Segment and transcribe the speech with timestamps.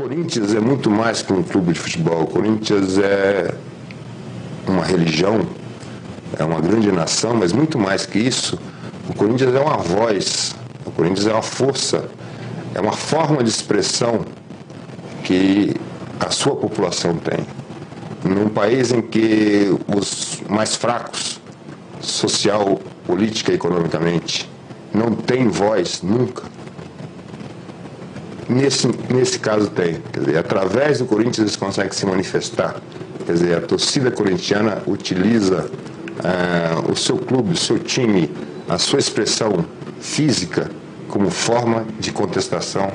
[0.00, 2.22] Corinthians é muito mais que um clube de futebol.
[2.22, 3.54] O Corinthians é
[4.66, 5.42] uma religião,
[6.38, 8.58] é uma grande nação, mas muito mais que isso,
[9.06, 12.08] o Corinthians é uma voz, o Corinthians é uma força,
[12.74, 14.24] é uma forma de expressão
[15.22, 15.74] que
[16.18, 17.44] a sua população tem.
[18.24, 21.38] Num país em que os mais fracos,
[22.00, 24.48] social, política e economicamente,
[24.94, 26.44] não têm voz nunca,
[28.50, 30.00] Nesse, nesse caso tem.
[30.12, 32.74] Quer dizer, através do Corinthians eles conseguem se manifestar.
[33.24, 38.28] Quer dizer, a torcida corintiana utiliza uh, o seu clube, o seu time,
[38.68, 39.64] a sua expressão
[40.00, 40.68] física
[41.06, 42.90] como forma de contestação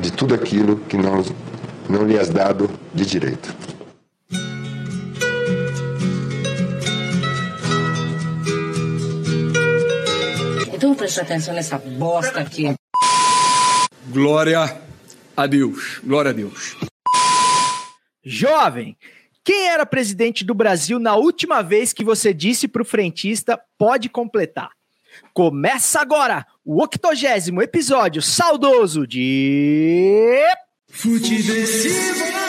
[0.00, 1.24] de tudo aquilo que não,
[1.88, 3.54] não lhe é dado de direito.
[10.72, 12.74] Então preste atenção nessa bosta aqui.
[14.10, 14.76] Glória
[15.36, 16.00] a Deus.
[16.02, 16.76] Glória a Deus.
[18.24, 18.96] Jovem,
[19.44, 24.08] quem era presidente do Brasil na última vez que você disse para o frentista pode
[24.08, 24.70] completar?
[25.32, 30.42] Começa agora o octogésimo episódio saudoso de.
[30.88, 32.39] Futebol.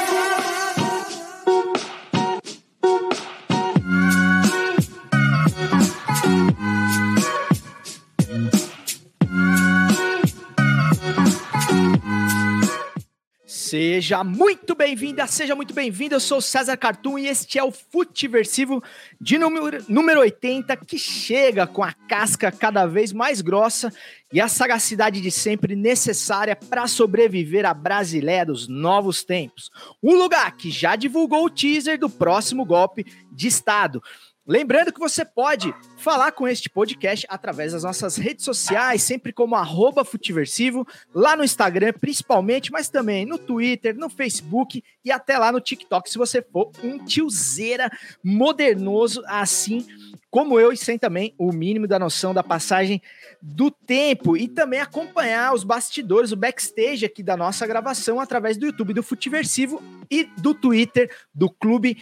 [13.72, 16.14] Seja muito bem-vinda, seja muito bem-vindo.
[16.14, 18.84] Eu sou César Cartoon e este é o Futiversivo
[19.18, 23.90] de número, número 80, que chega com a casca cada vez mais grossa
[24.30, 29.72] e a sagacidade de sempre necessária para sobreviver à Brasileia dos novos tempos.
[30.04, 34.04] Um lugar que já divulgou o teaser do próximo golpe de Estado.
[34.46, 39.56] Lembrando que você pode falar com este podcast através das nossas redes sociais, sempre como
[39.56, 45.52] arroba Futiversivo, lá no Instagram principalmente, mas também no Twitter, no Facebook e até lá
[45.52, 47.92] no TikTok, se você for um tiozeira
[48.24, 49.86] modernoso assim
[50.32, 53.02] como eu, e sem também o mínimo da noção da passagem
[53.42, 58.66] do tempo e também acompanhar os bastidores, o backstage aqui da nossa gravação através do
[58.66, 62.02] YouTube do Futiversivo e do Twitter do Clube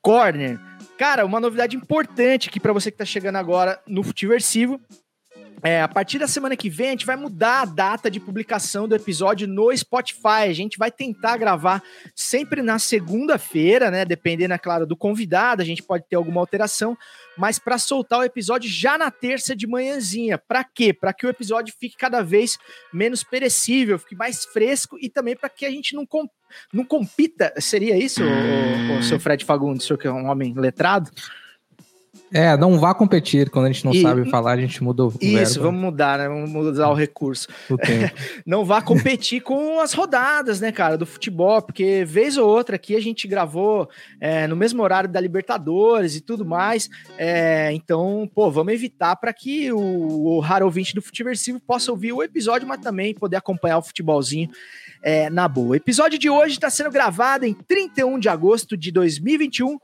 [0.00, 0.58] Corner.
[0.98, 4.80] Cara, uma novidade importante aqui para você que está chegando agora no Futiversivo.
[5.62, 8.88] É, a partir da semana que vem, a gente vai mudar a data de publicação
[8.88, 10.48] do episódio no Spotify.
[10.48, 11.84] A gente vai tentar gravar
[12.16, 14.04] sempre na segunda-feira, né?
[14.04, 16.98] Dependendo, é claro, do convidado, a gente pode ter alguma alteração,
[17.36, 20.36] mas para soltar o episódio já na terça de manhãzinha.
[20.36, 20.92] Para quê?
[20.92, 22.58] Para que o episódio fique cada vez
[22.92, 26.04] menos perecível, fique mais fresco e também para que a gente não
[26.72, 27.52] não compita.
[27.58, 31.10] Seria isso, o, o, o seu Fred Fagundes, o senhor que é um homem letrado?
[32.32, 33.48] É, não vá competir.
[33.50, 35.62] Quando a gente não e, sabe falar, a gente muda o Isso, verbo.
[35.62, 36.28] vamos mudar, né?
[36.28, 37.48] Vamos mudar o recurso.
[37.70, 37.76] O
[38.44, 42.96] não vá competir com as rodadas, né, cara, do futebol, porque vez ou outra aqui
[42.96, 43.88] a gente gravou
[44.20, 46.88] é, no mesmo horário da Libertadores e tudo mais.
[47.16, 52.12] É, então, pô, vamos evitar para que o, o raro ouvinte do Futiversivo possa ouvir
[52.12, 54.50] o episódio, mas também poder acompanhar o futebolzinho
[55.02, 55.70] é, na boa.
[55.70, 59.78] O episódio de hoje está sendo gravado em 31 de agosto de 2021.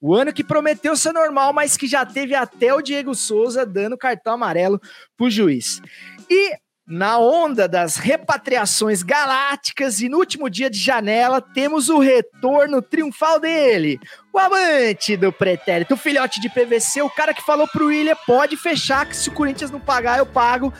[0.00, 3.98] O ano que prometeu ser normal, mas que já teve até o Diego Souza dando
[3.98, 4.80] cartão amarelo
[5.16, 5.82] pro juiz.
[6.28, 6.54] E
[6.90, 13.38] na onda das repatriações galácticas e no último dia de janela, temos o retorno triunfal
[13.38, 14.00] dele,
[14.32, 18.56] o amante do pretérito, o filhote de PVC, o cara que falou pro William, pode
[18.56, 20.74] fechar que se o Corinthians não pagar, eu pago.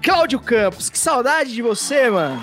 [0.00, 2.40] Cláudio Campos, que saudade de você, mano.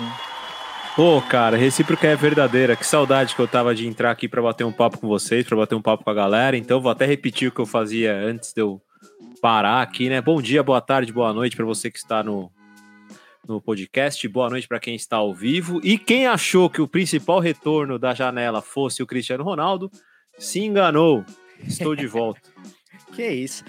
[0.96, 2.74] Pô, cara, recíproca é verdadeira.
[2.74, 5.54] Que saudade que eu tava de entrar aqui para bater um papo com vocês, para
[5.54, 6.56] bater um papo com a galera.
[6.56, 8.80] Então, vou até repetir o que eu fazia antes de eu
[9.42, 10.22] parar aqui, né?
[10.22, 12.50] Bom dia, boa tarde, boa noite para você que está no,
[13.46, 14.26] no podcast.
[14.26, 15.82] Boa noite para quem está ao vivo.
[15.84, 19.90] E quem achou que o principal retorno da janela fosse o Cristiano Ronaldo,
[20.38, 21.26] se enganou.
[21.62, 22.40] Estou de volta.
[23.12, 23.62] que isso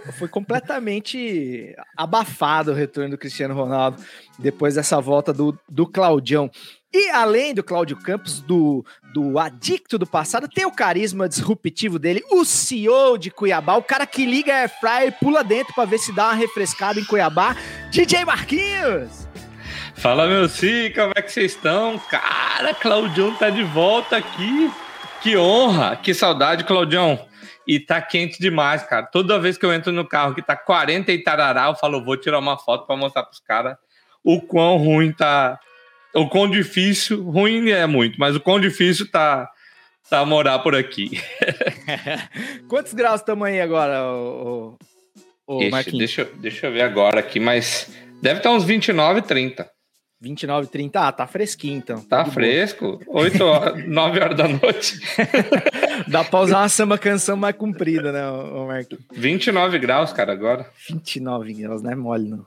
[0.00, 4.02] foi completamente abafado o retorno do Cristiano Ronaldo
[4.38, 6.50] depois dessa volta do, do Claudião.
[6.92, 12.22] E além do Cláudio Campos, do, do adicto do passado, tem o carisma disruptivo dele,
[12.30, 15.98] o CEO de Cuiabá, o cara que liga a Airfryer e pula dentro para ver
[15.98, 17.56] se dá uma refrescada em Cuiabá,
[17.90, 19.28] DJ Marquinhos!
[19.96, 21.98] Fala, meu sim, como é que vocês estão?
[21.98, 24.70] Cara, Claudião tá de volta aqui.
[25.20, 27.18] Que honra, que saudade, Claudião.
[27.66, 29.06] E tá quente demais, cara.
[29.06, 32.16] Toda vez que eu entro no carro que tá 40 e tarará, eu falo, vou
[32.16, 33.76] tirar uma foto para mostrar pros caras
[34.24, 35.60] o quão ruim tá.
[36.14, 39.50] O quão difícil, ruim é muito, mas o quão difícil tá,
[40.08, 41.20] tá morar por aqui.
[42.68, 44.78] Quantos graus estamos aí agora, o,
[45.46, 47.90] o, o Ixi, deixa, deixa eu ver agora aqui, mas
[48.22, 49.68] deve estar uns 29, 30.
[50.20, 51.00] 29, 30.
[51.00, 52.00] Ah, tá fresquinho então.
[52.00, 53.00] Tá fresco.
[53.08, 55.00] 8 horas, 9 horas da noite.
[56.06, 58.92] Dá pra usar uma samba canção mais comprida, né, o Mark?
[59.12, 60.66] 29 graus, cara, agora.
[60.88, 62.46] 29 graus, não é mole, não.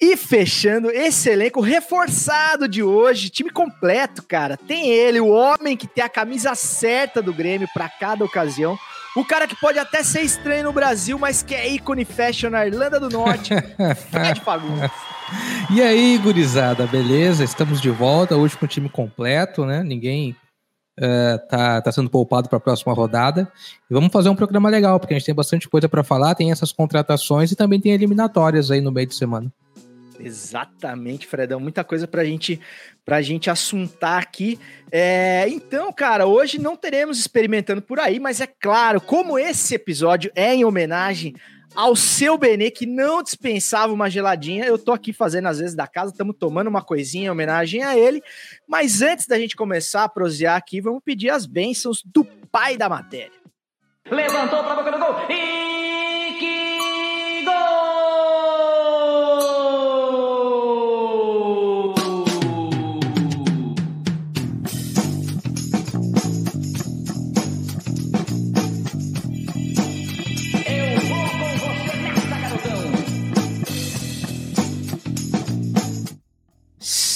[0.00, 4.56] E fechando esse elenco reforçado de hoje, time completo, cara.
[4.56, 8.78] Tem ele, o homem que tem a camisa certa do Grêmio para cada ocasião.
[9.16, 12.66] O cara que pode até ser estranho no Brasil, mas que é ícone fashion na
[12.66, 13.54] Irlanda do Norte.
[14.10, 14.90] Fred Fagundes.
[15.70, 17.42] E aí, gurizada, beleza?
[17.42, 19.82] Estamos de volta hoje com o time completo, né?
[19.82, 20.36] Ninguém
[20.98, 23.50] uh, tá, tá sendo poupado para a próxima rodada.
[23.90, 26.50] E vamos fazer um programa legal, porque a gente tem bastante coisa para falar, tem
[26.50, 29.52] essas contratações e também tem eliminatórias aí no meio de semana.
[30.18, 31.60] Exatamente, Fredão.
[31.60, 32.60] Muita coisa pra gente,
[33.04, 34.58] pra gente assuntar aqui.
[34.90, 40.30] É, então, cara, hoje não teremos experimentando por aí, mas é claro, como esse episódio
[40.34, 41.34] é em homenagem
[41.76, 44.64] ao seu Benê, que não dispensava uma geladinha.
[44.64, 47.96] Eu tô aqui fazendo às vezes da casa, estamos tomando uma coisinha em homenagem a
[47.96, 48.22] ele.
[48.66, 52.88] Mas antes da gente começar a prosear aqui, vamos pedir as bênçãos do pai da
[52.88, 53.36] matéria.
[54.10, 55.75] Levantou para boca do gol e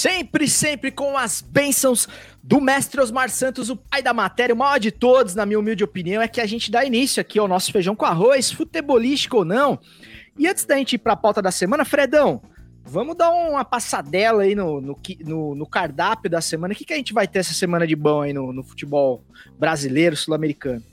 [0.01, 2.07] sempre, sempre com as bênçãos
[2.41, 5.83] do mestre Osmar Santos, o pai da matéria, o maior de todos, na minha humilde
[5.83, 9.45] opinião, é que a gente dá início aqui ao nosso feijão com arroz, futebolístico ou
[9.45, 9.79] não.
[10.39, 12.41] E antes da gente ir para a pauta da semana, Fredão,
[12.83, 16.73] vamos dar uma passadela aí no, no, no, no cardápio da semana.
[16.73, 19.23] O que, que a gente vai ter essa semana de bom aí no, no futebol
[19.59, 20.83] brasileiro, sul-americano?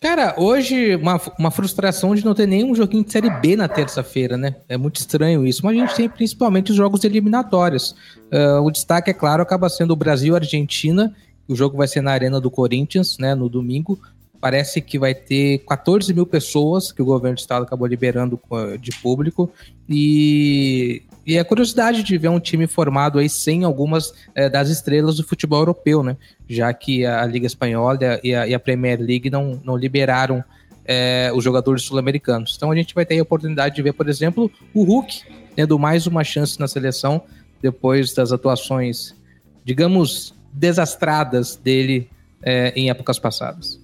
[0.00, 4.36] Cara, hoje uma, uma frustração de não ter nenhum joguinho de Série B na terça-feira,
[4.36, 4.56] né?
[4.68, 7.92] É muito estranho isso, mas a gente tem principalmente os jogos eliminatórios.
[8.32, 11.14] Uh, o destaque, é claro, acaba sendo o Brasil-Argentina.
[11.48, 13.98] O jogo vai ser na Arena do Corinthians, né, no domingo.
[14.38, 18.38] Parece que vai ter 14 mil pessoas que o governo do estado acabou liberando
[18.78, 19.50] de público.
[19.88, 25.16] E e a curiosidade de ver um time formado aí sem algumas é, das estrelas
[25.16, 26.16] do futebol europeu, né?
[26.48, 30.44] Já que a Liga Espanhola e a, e a Premier League não, não liberaram
[30.84, 32.54] é, os jogadores sul-americanos.
[32.56, 35.22] Então a gente vai ter a oportunidade de ver, por exemplo, o Hulk
[35.56, 37.22] tendo mais uma chance na seleção
[37.60, 39.16] depois das atuações,
[39.64, 42.08] digamos, desastradas dele
[42.40, 43.80] é, em épocas passadas.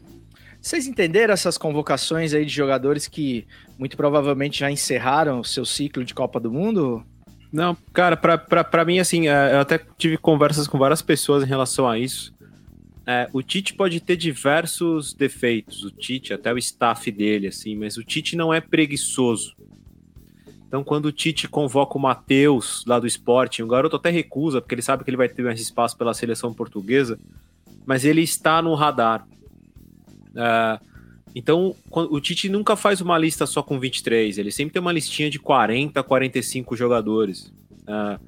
[0.61, 3.45] Vocês entenderam essas convocações aí de jogadores que
[3.77, 7.05] muito provavelmente já encerraram o seu ciclo de Copa do Mundo?
[7.53, 11.45] Não, cara, pra, pra, pra mim, assim, é, eu até tive conversas com várias pessoas
[11.45, 12.33] em relação a isso.
[13.07, 17.97] É, o Tite pode ter diversos defeitos, o Tite, até o staff dele, assim, mas
[17.97, 19.55] o Tite não é preguiçoso.
[20.67, 24.75] Então, quando o Tite convoca o Matheus lá do esporte, o garoto até recusa, porque
[24.75, 27.19] ele sabe que ele vai ter mais espaço pela seleção portuguesa,
[27.85, 29.27] mas ele está no radar.
[30.35, 30.81] É,
[31.35, 35.31] então, o Tite nunca faz uma lista só com 23, ele sempre tem uma listinha
[35.31, 37.53] de 40, 45 jogadores.
[37.83, 38.21] Uh,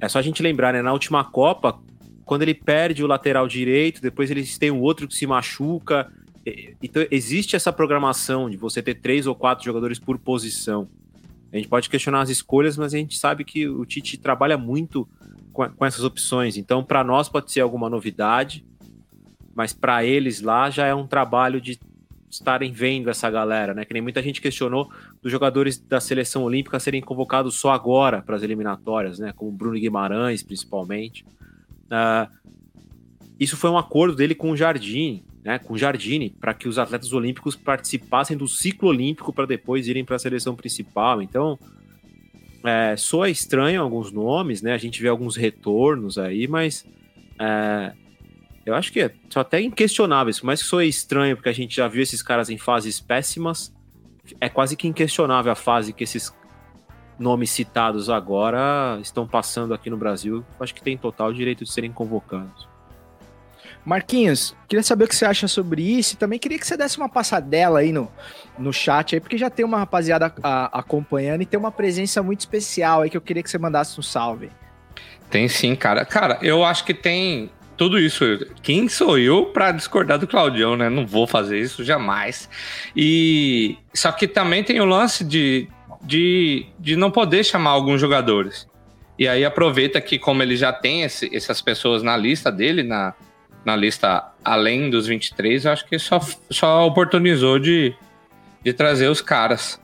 [0.00, 0.80] é só a gente lembrar, né?
[0.80, 1.80] Na última Copa,
[2.24, 6.12] quando ele perde o lateral direito, depois eles têm um outro que se machuca.
[6.80, 10.88] Então, existe essa programação de você ter três ou quatro jogadores por posição.
[11.52, 15.08] A gente pode questionar as escolhas, mas a gente sabe que o Tite trabalha muito
[15.52, 16.56] com essas opções.
[16.56, 18.64] Então, para nós pode ser alguma novidade,
[19.54, 21.78] mas para eles lá já é um trabalho de
[22.30, 23.84] estarem vendo essa galera, né?
[23.84, 24.90] Que nem muita gente questionou
[25.22, 29.32] dos jogadores da seleção olímpica serem convocados só agora para as eliminatórias, né?
[29.34, 31.24] Como Bruno Guimarães, principalmente.
[31.86, 32.30] Uh,
[33.38, 35.58] isso foi um acordo dele com o Jardine, né?
[35.58, 40.04] Com o Jardine, para que os atletas olímpicos participassem do ciclo olímpico para depois irem
[40.04, 41.22] para a seleção principal.
[41.22, 41.58] Então,
[42.64, 44.72] é, soa estranho alguns nomes, né?
[44.72, 46.84] A gente vê alguns retornos aí, mas
[47.38, 47.92] é,
[48.66, 50.28] eu acho que é só até inquestionável.
[50.30, 53.72] Isso, mais que sou estranho, porque a gente já viu esses caras em fases péssimas.
[54.40, 56.34] É quase que inquestionável a fase que esses
[57.16, 60.44] nomes citados agora estão passando aqui no Brasil.
[60.58, 62.68] Acho que tem total direito de serem convocados.
[63.84, 66.98] Marquinhos, queria saber o que você acha sobre isso e também queria que você desse
[66.98, 68.10] uma passadela aí no,
[68.58, 72.40] no chat aí, porque já tem uma rapaziada a, acompanhando e tem uma presença muito
[72.40, 74.50] especial aí que eu queria que você mandasse um salve.
[75.30, 76.04] Tem sim, cara.
[76.04, 78.24] Cara, eu acho que tem tudo isso.
[78.62, 80.88] Quem sou eu para discordar do Claudião, né?
[80.88, 82.48] Não vou fazer isso jamais.
[82.96, 85.68] E só que também tem o lance de,
[86.02, 88.66] de, de não poder chamar alguns jogadores.
[89.18, 93.14] E aí aproveita que como ele já tem esse, essas pessoas na lista dele, na,
[93.64, 97.94] na lista além dos 23, eu acho que só, só oportunizou de,
[98.62, 99.80] de trazer os caras.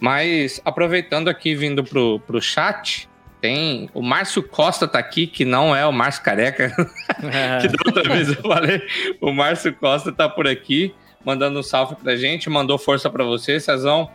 [0.00, 3.08] Mas aproveitando aqui, vindo pro, pro chat,
[3.42, 6.70] Tem o Márcio Costa tá aqui, que não é o Márcio Careca,
[7.60, 8.80] que da outra vez eu falei.
[9.20, 10.94] O Márcio Costa tá por aqui,
[11.24, 14.08] mandando um salve pra gente, mandou força pra você, Cezão.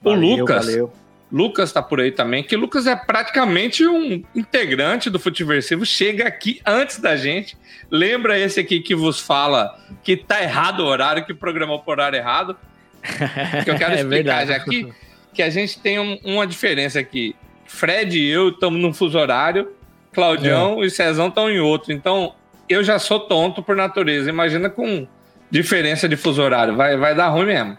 [0.00, 0.92] O Valeu, Lucas, valeu.
[1.30, 6.60] Lucas tá por aí também, que Lucas é praticamente um integrante do Futeversivo, chega aqui
[6.64, 7.58] antes da gente.
[7.90, 12.16] Lembra esse aqui que vos fala que tá errado o horário, que programou por horário
[12.16, 12.56] errado.
[13.64, 14.50] Que eu quero É explicar verdade.
[14.50, 14.88] já aqui
[15.34, 17.34] que a gente tem um- uma diferença aqui.
[17.68, 19.70] Fred e eu estamos num fuso horário,
[20.12, 21.92] Claudião e Cezão estão em outro.
[21.92, 22.34] Então,
[22.68, 24.28] eu já sou tonto por natureza.
[24.28, 25.06] Imagina com
[25.50, 26.74] diferença de fuso horário.
[26.74, 27.78] Vai, vai dar ruim mesmo.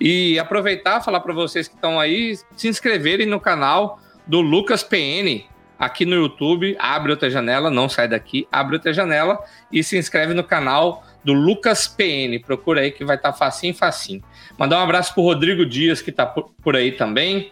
[0.00, 5.44] E aproveitar, falar para vocês que estão aí, se inscreverem no canal do Lucas PN
[5.78, 6.76] aqui no YouTube.
[6.78, 9.38] Abre outra janela, não sai daqui, abre outra janela
[9.72, 12.38] e se inscreve no canal do Lucas PN.
[12.44, 14.22] Procura aí que vai estar facinho, facinho.
[14.58, 17.50] Mandar um abraço pro Rodrigo Dias, que tá por, por aí também.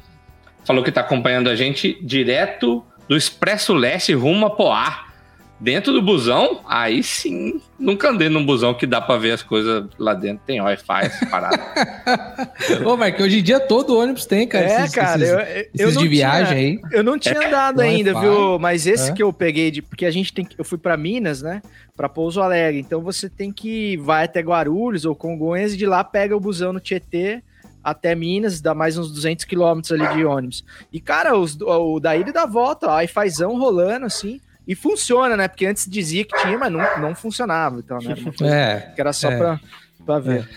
[0.66, 5.04] Falou que tá acompanhando a gente direto do Expresso Leste rumo a Poá.
[5.61, 7.61] Dentro do busão, aí sim.
[7.78, 10.42] Nunca andei num busão que dá pra ver as coisas lá dentro.
[10.44, 11.59] Tem Wi-Fi, essa parada.
[12.85, 14.64] Ô, Mark, hoje em dia todo ônibus tem, cara.
[14.66, 16.80] É, esses, cara, esses, eu, eu esses não de viagem tinha, aí.
[16.99, 17.94] Eu não tinha andado Wi-Fi.
[17.94, 18.59] ainda, viu?
[18.59, 19.12] Mas esse É.
[19.14, 19.80] que eu peguei de.
[19.80, 20.59] Porque a gente tem que.
[20.59, 21.62] Eu fui pra Minas, né?
[21.97, 22.80] Pra Pouso Alegre.
[22.80, 23.97] Então você tem que.
[23.99, 27.42] Vai até Guarulhos ou Congonhas e de lá pega o busão no Tietê
[27.85, 30.64] até Minas, dá mais uns 200 quilômetros ali de ônibus.
[30.91, 34.41] E, cara, os, o da ida e da volta, ó, Wi-Fizão rolando assim.
[34.67, 35.47] E funciona, né?
[35.47, 37.81] Porque antes dizia que tinha, mas não, não funcionava.
[37.81, 38.14] Então, né?
[38.50, 38.93] É.
[38.95, 39.37] que era só É.
[39.37, 39.61] pra,
[40.07, 40.49] pra ver.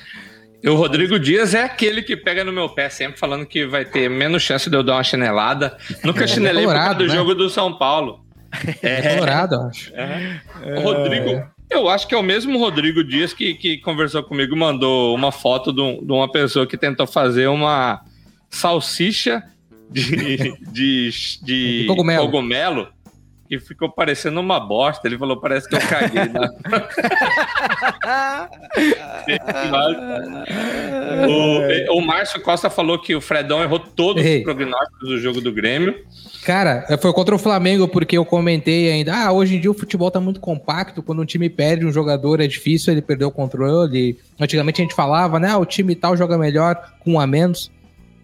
[0.64, 3.84] E o Rodrigo Dias é aquele que pega no meu pé sempre falando que vai
[3.84, 5.78] ter menos chance de eu dar uma chinelada.
[6.06, 7.16] Nunca chinelei por causa colorado, do né?
[7.16, 8.26] jogo do São Paulo.
[8.82, 9.94] É colorado, eu acho.
[10.78, 15.14] O Rodrigo, eu acho que é o mesmo Rodrigo Dias que, que conversou comigo, mandou
[15.16, 18.02] uma foto de, um- de uma pessoa que tentou fazer uma
[18.50, 19.44] salsicha
[19.90, 21.10] de, de,
[21.44, 22.26] de Cogumelo.
[22.26, 22.88] cogumelo
[23.48, 25.08] que ficou parecendo uma bosta.
[25.08, 26.26] Ele falou, parece que eu caguei.
[26.26, 26.52] na-
[31.28, 34.38] o, o Márcio Costa falou que o Fredão errou todos Errei.
[34.40, 35.96] os prognósticos do jogo do Grêmio.
[36.46, 39.14] Cara, foi contra o Flamengo porque eu comentei ainda.
[39.16, 41.02] Ah, hoje em dia o futebol tá muito compacto.
[41.04, 44.18] Quando um time perde um jogador é difícil ele perder o controle.
[44.40, 45.50] Antigamente a gente falava, né?
[45.52, 47.72] Ah, o time tal joga melhor com um a menos.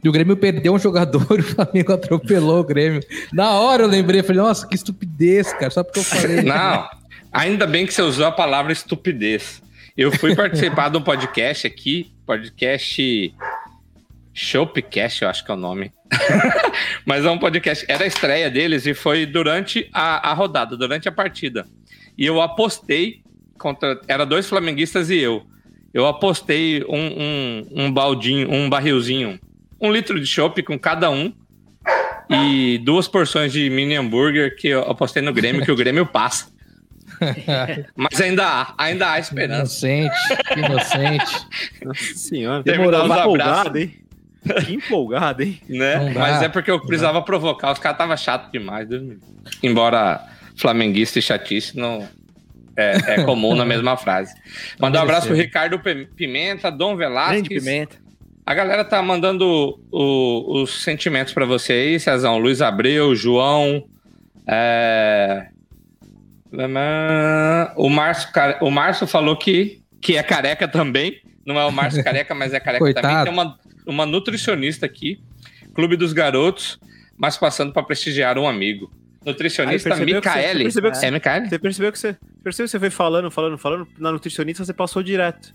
[0.03, 3.01] E o Grêmio perdeu um jogador e o Flamengo atropelou o Grêmio.
[3.31, 5.69] Na hora eu lembrei, falei, nossa, que estupidez, cara.
[5.69, 6.41] Só porque eu falei.
[6.43, 6.89] Não,
[7.31, 9.62] ainda bem que você usou a palavra estupidez.
[9.95, 13.33] Eu fui participar de um podcast aqui, podcast
[14.33, 15.93] Showpcast, eu acho que é o nome.
[17.05, 21.07] Mas é um podcast, era a estreia deles e foi durante a, a rodada, durante
[21.07, 21.67] a partida.
[22.17, 23.22] E eu apostei
[23.57, 24.01] contra.
[24.07, 25.45] Era dois flamenguistas e eu.
[25.93, 29.39] Eu apostei um, um, um baldinho, um barrilzinho,
[29.80, 31.34] um litro de chopp com cada um.
[32.30, 36.48] E duas porções de mini hambúrguer que eu apostei no Grêmio, que o Grêmio passa.
[37.96, 39.88] Mas ainda há, ainda há esperança.
[39.88, 40.15] Inocente,
[40.58, 41.48] inocente.
[41.84, 42.63] Nossa senhora.
[42.63, 43.18] Que abraços.
[43.18, 43.94] empolgado, hein?
[44.65, 45.62] Que empolgado, hein?
[45.70, 45.96] né?
[45.98, 46.13] Não.
[46.13, 47.72] Mas é porque eu precisava provocar.
[47.72, 48.88] Os caras estavam chato demais.
[48.88, 49.18] Deus.
[49.62, 50.22] Embora
[50.56, 52.08] flamenguista e chatice não
[52.75, 54.34] é, é comum na mesma frase.
[54.80, 55.80] Mandar um abraço pro Ricardo
[56.15, 57.63] Pimenta, Dom Grande Velasquez.
[57.63, 58.02] pimenta.
[58.45, 62.38] A galera tá mandando o- os sentimentos pra você aí, Cezão.
[62.38, 63.85] Luiz Abreu, João.
[64.47, 65.47] é,
[67.77, 68.29] O Márcio,
[68.62, 71.21] o Márcio falou que, que é careca também.
[71.45, 72.93] Não é o Márcio careca, mas é careca também.
[73.01, 73.23] Coitado.
[73.25, 73.57] Tem uma,
[73.88, 75.19] uma nutricionista aqui,
[75.73, 76.77] Clube dos Garotos,
[77.17, 78.91] mas passando para prestigiar um amigo.
[79.25, 80.63] Nutricionista que você- Micaele.
[80.63, 81.47] percebeu que você- É Micaele?
[81.50, 85.01] Você percebeu que você, percebeu que você foi falando, falando, falando, na nutricionista você passou
[85.01, 85.53] direto.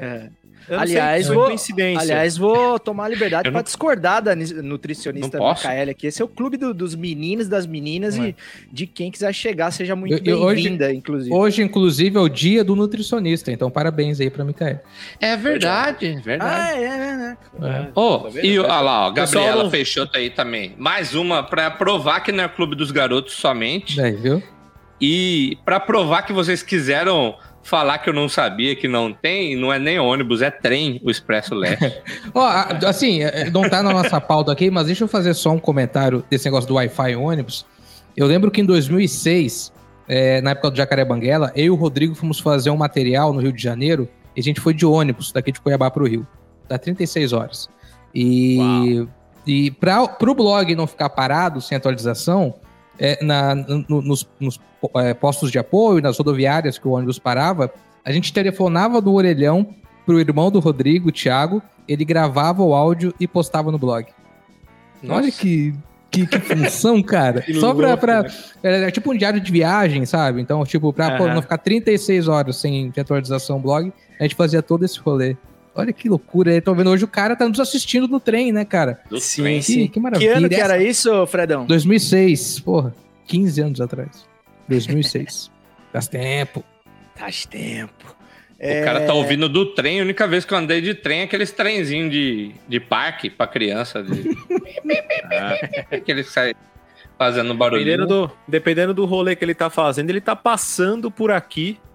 [0.00, 0.30] É.
[0.44, 2.00] Não Aliás, sei vou- coincidência.
[2.02, 5.38] Aliás, vou tomar a liberdade para não- discordar da nis- nutricionista?
[5.38, 6.06] Micaela aqui.
[6.06, 8.34] Esse é o clube do- dos meninos, das meninas e
[8.72, 11.34] de quem quiser chegar, seja muito bem-vinda, inclusive.
[11.34, 13.50] Hoje, inclusive, é o dia do nutricionista.
[13.52, 14.80] Então, parabéns aí pra Micael.
[15.20, 16.52] É verdade, verdade.
[16.56, 17.36] Ah, é, é, né?
[17.94, 18.44] Ô, Tá vendo?
[18.46, 20.74] e olha lá, ó, Gabriela não- Peixoto aí também.
[20.78, 24.00] Mais uma pra provar que não é Clube dos Garotos somente.
[24.00, 24.42] Aí, viu?
[25.00, 27.34] E pra provar que vocês quiseram
[27.66, 31.10] falar que eu não sabia que não tem, não é nem ônibus, é trem o
[31.10, 32.00] Expresso Leste.
[32.32, 32.48] Ó,
[32.86, 36.24] assim, é, não tá na nossa pauta aqui, mas deixa eu fazer só um comentário
[36.30, 37.66] desse negócio do Wi-Fi ônibus.
[38.16, 39.72] Eu lembro que em 2006,
[40.06, 43.40] é, na época do Jacaré Banguela, eu e o Rodrigo fomos fazer um material no
[43.40, 46.24] Rio de Janeiro e a gente foi de ônibus daqui de Cuiabá pro Rio.
[46.68, 47.68] Dá 36 horas.
[48.14, 49.04] E,
[49.44, 52.54] e para o blog não ficar parado sem atualização,
[52.98, 54.60] é, na- no- nos, nos,
[54.96, 57.70] é, postos de apoio, nas rodoviárias que o ônibus parava,
[58.04, 59.74] a gente telefonava do orelhão
[60.04, 64.06] pro irmão do Rodrigo, o Thiago, ele gravava o áudio e postava no blog.
[65.08, 65.30] Olha Nossa.
[65.32, 65.74] que
[66.08, 67.42] Que, que função, cara.
[67.42, 67.88] Que Só pra.
[67.88, 68.30] louco, pra né?
[68.62, 70.40] é, é tipo um diário de viagem, sabe?
[70.40, 71.34] Então, tipo, pra pô, Aham.
[71.34, 75.36] não ficar 36 horas sem atualização blog, a gente fazia todo esse rolê.
[75.76, 76.54] Olha que loucura.
[76.54, 79.00] Eu tô vendo hoje o cara tá nos assistindo no trem, né, cara?
[79.10, 79.62] Do Sim, trem.
[79.62, 79.74] sim.
[79.82, 80.32] Que, que maravilha.
[80.32, 81.66] Que ano que era isso, Fredão?
[81.66, 82.94] 2006, porra.
[83.26, 84.26] 15 anos atrás.
[84.68, 85.50] 2006.
[85.92, 86.64] Faz tempo.
[87.14, 88.16] Faz tempo.
[88.58, 90.00] O cara tá ouvindo do trem.
[90.00, 93.46] A única vez que eu andei de trem é aqueles trenzinhos de, de parque pra
[93.46, 94.02] criança.
[94.02, 94.34] De...
[96.04, 96.54] que ele sai
[97.18, 97.84] fazendo barulho.
[97.84, 101.85] Dependendo do, dependendo do rolê que ele tá fazendo, ele tá passando por aqui, ah,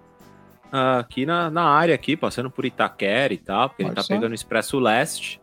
[0.72, 4.14] aqui na, na área aqui, passando por Itaquera e tal, porque ele Olha tá só.
[4.14, 5.40] pegando o Expresso Leste.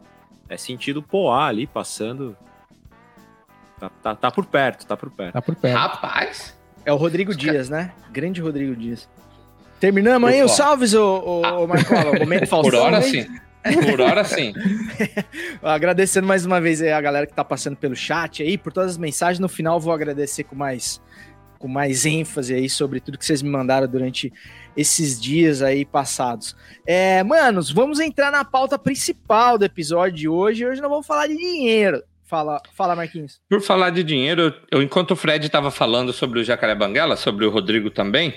[0.49, 2.37] É sentido Poá ali, passando.
[3.79, 5.35] Tá, tá, tá por perto, tá por perto.
[5.35, 5.77] Tá por perto.
[5.77, 7.93] Rapaz, É o Rodrigo Dias, né?
[8.11, 9.09] Grande Rodrigo Dias.
[9.79, 12.19] Terminamos aí os salves, ô, ô, ô Marcola.
[12.19, 12.71] Momento Faustão.
[12.71, 13.27] por hora sim.
[13.91, 14.53] Por hora sim.
[15.63, 18.93] Agradecendo mais uma vez aí a galera que tá passando pelo chat aí, por todas
[18.93, 19.39] as mensagens.
[19.39, 21.01] No final vou agradecer com mais,
[21.59, 24.33] com mais ênfase aí sobre tudo que vocês me mandaram durante
[24.77, 26.57] esses dias aí passados.
[26.87, 30.65] É, manos, vamos entrar na pauta principal do episódio de hoje.
[30.65, 32.03] Hoje nós vamos falar de dinheiro.
[32.25, 33.41] Fala, fala Marquinhos.
[33.49, 37.45] Por falar de dinheiro, eu, enquanto o Fred estava falando sobre o Jacaré Banguela, sobre
[37.47, 38.35] o Rodrigo também,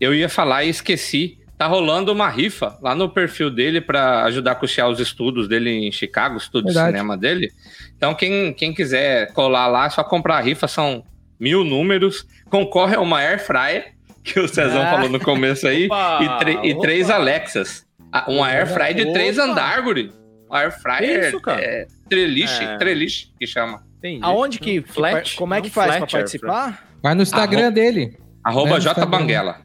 [0.00, 1.38] eu ia falar e esqueci.
[1.58, 5.70] Tá rolando uma rifa lá no perfil dele para ajudar a custear os estudos dele
[5.70, 6.92] em Chicago, estudo de Verdade.
[6.92, 7.50] cinema dele.
[7.96, 11.02] Então, quem, quem quiser colar lá, é só comprar a rifa, são
[11.40, 12.26] mil números.
[12.50, 14.90] Concorre a uma Air Fryer, que o Cezão Ah.
[14.92, 16.82] falou no começo aí, Opa, e, e opa.
[16.82, 17.86] três Alexas.
[18.12, 19.48] Ah, Uma Air Fryer de três Opa.
[19.50, 20.12] andar, guri.
[20.48, 21.60] Uma Air Fryer Isso, cara.
[21.60, 22.76] é, treliche, É.
[22.78, 23.84] treliche que chama.
[23.98, 24.20] Entendi.
[24.22, 25.34] Aonde que, que Flat?
[25.36, 26.86] como é que Não, faz flat, pra participar?
[27.02, 28.16] Vai no Instagram Arro- dele.
[28.44, 29.10] Arroba É, no J Instagram.
[29.18, 29.56] Banguela.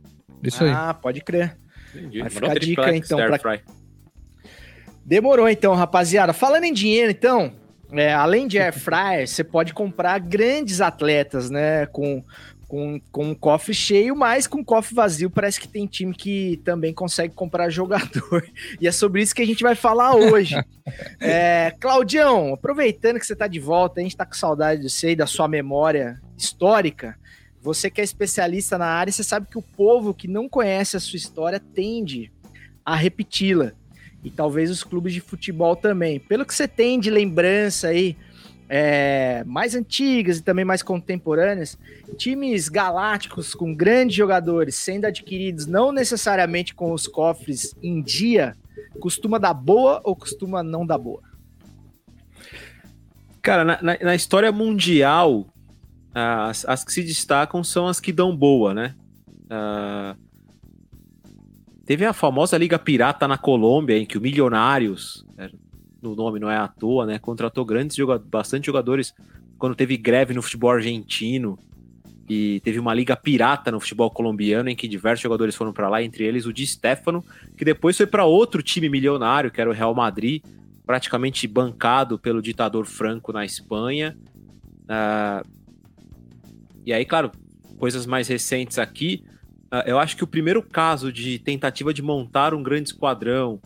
[0.44, 0.72] Isso aí.
[0.72, 1.56] Ah, pode crer.
[1.94, 2.20] Entendi.
[2.22, 3.62] Vai ficar a dica, então, pra- Fry.
[5.06, 6.34] Demorou então, rapaziada.
[6.34, 7.54] Falando em dinheiro, então,
[7.92, 11.86] é, além de air fryer, você pode comprar grandes atletas, né?
[11.88, 12.24] Com,
[12.72, 15.30] com, com um cofre cheio, mas com cofre vazio.
[15.30, 18.48] Parece que tem time que também consegue comprar jogador.
[18.80, 20.56] E é sobre isso que a gente vai falar hoje.
[21.22, 25.12] É, Claudião, aproveitando que você tá de volta, a gente tá com saudade de você
[25.12, 27.16] e da sua memória histórica.
[27.62, 31.00] Você que é especialista na área, você sabe que o povo que não conhece a
[31.00, 32.32] sua história tende
[32.84, 33.74] a repeti-la
[34.24, 36.20] e talvez os clubes de futebol também.
[36.20, 38.18] Pelo que você tem de lembrança aí,
[38.74, 41.78] é, mais antigas e também mais contemporâneas,
[42.18, 48.56] times galácticos com grandes jogadores sendo adquiridos não necessariamente com os cofres em dia,
[49.02, 51.22] costuma dar boa ou costuma não dar boa?
[53.42, 55.48] Cara, na, na- na história mundial,
[56.14, 58.96] as, as que se destacam são as que dão boa, né?
[59.50, 60.16] Ah,
[61.86, 65.26] teve a famosa Liga Pirata na Colômbia, em que o Milionários,
[66.02, 67.20] no nome não é à toa, né?
[67.20, 69.14] Contratou grandes jogadores, bastante jogadores
[69.58, 71.58] quando teve greve no futebol argentino.
[72.30, 76.02] E teve uma liga pirata no futebol colombiano em que diversos jogadores foram para lá,
[76.02, 77.24] entre eles o Di Stefano,
[77.58, 80.42] que depois foi para outro time milionário, que era o Real Madrid,
[80.86, 84.16] praticamente bancado pelo ditador Franco na Espanha.
[84.88, 85.44] Ah,
[86.86, 87.32] e aí, claro,
[87.78, 89.24] coisas mais recentes aqui.
[89.70, 93.60] ah, eu acho que o primeiro caso de tentativa de montar um grande esquadrão,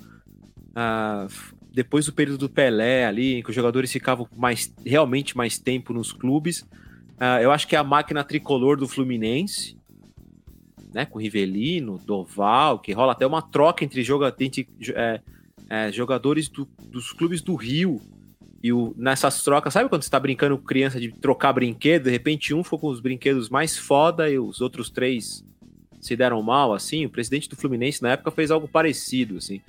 [1.30, 5.60] f- depois do período do Pelé ali, em que os jogadores ficavam mais, realmente mais
[5.60, 6.66] tempo nos clubes,
[7.20, 9.78] ah, eu acho que é a máquina tricolor do Fluminense,
[10.94, 15.20] né, com Rivelino, Doval, que rola até uma troca entre, joga, entre é,
[15.70, 18.02] é, jogadores do- dos clubes do Rio.
[18.64, 22.06] E o, nessas trocas, sabe quando você tá brincando criança de trocar brinquedo?
[22.06, 25.44] De repente um ficou com os brinquedos mais foda e os outros três
[26.00, 27.06] se deram mal, assim.
[27.06, 29.62] O presidente do Fluminense na época fez algo parecido, assim.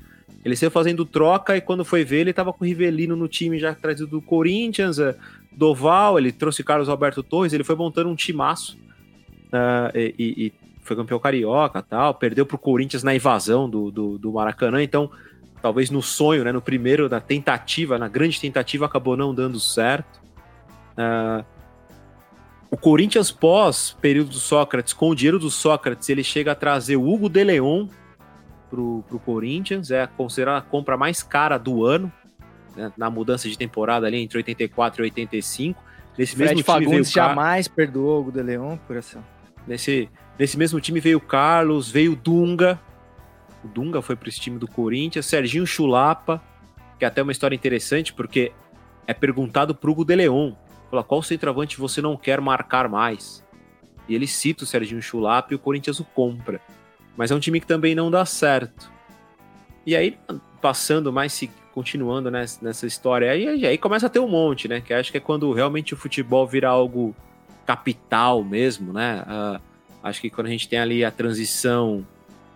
[0.47, 3.59] Ele saiu fazendo troca e quando foi ver, ele tava com o Rivelino no time
[3.59, 5.17] já trazido do Corinthians, eh,
[5.51, 8.79] Doval, ele trouxe Carlos Alberto Torres, ele foi montando um timaço.
[9.53, 14.33] ah, e, e- foi campeão carioca tal, perdeu pro Corinthians na invasão do, do, do
[14.35, 15.11] Maracanã, então
[15.61, 20.21] talvez no sonho, né, no primeiro, na tentativa, na grande tentativa, acabou não dando certo.
[20.97, 21.45] Ah,
[22.71, 26.95] o Corinthians pós período do Sócrates, com o dinheiro do Sócrates, ele chega a trazer
[26.95, 27.89] o Hugo de Leon
[28.77, 32.13] pro, pro Corinthians, é considerada a compra mais cara do ano,
[32.77, 35.83] né, na mudança de temporada ali entre 84 e 85.
[36.19, 38.97] Nesse Fred mesmo time veio Fagundes o Car- jamais perdoou o Hugo de Leon por
[38.97, 39.25] essa.
[39.67, 40.09] Nesse,
[40.39, 42.79] nesse mesmo time veio o Carlos, veio o Dunga.
[43.65, 45.27] O Dunga foi para esse time do Corinthians.
[45.27, 46.43] Serginho Chulapa,
[46.99, 48.53] que é até uma história interessante, porque
[49.07, 50.53] é perguntado pro Hugo de Leon.
[50.91, 53.43] Fala, qual centroavante você não quer marcar mais?
[54.09, 56.61] E ele cita o Serginho Chulapa e o Corinthians o compra.
[57.17, 58.91] Mas é um time que também não dá certo.
[59.85, 60.19] E aí,
[60.61, 63.31] passando mais se- continuando nessa, nessa história.
[63.31, 64.81] Aí, aí começa a ter um monte, né?
[64.81, 67.15] Que acho que é quando realmente o futebol vira algo
[67.65, 69.23] capital mesmo, né?
[69.23, 69.61] Uh,
[70.03, 72.07] acho que quando a gente tem ali a transição,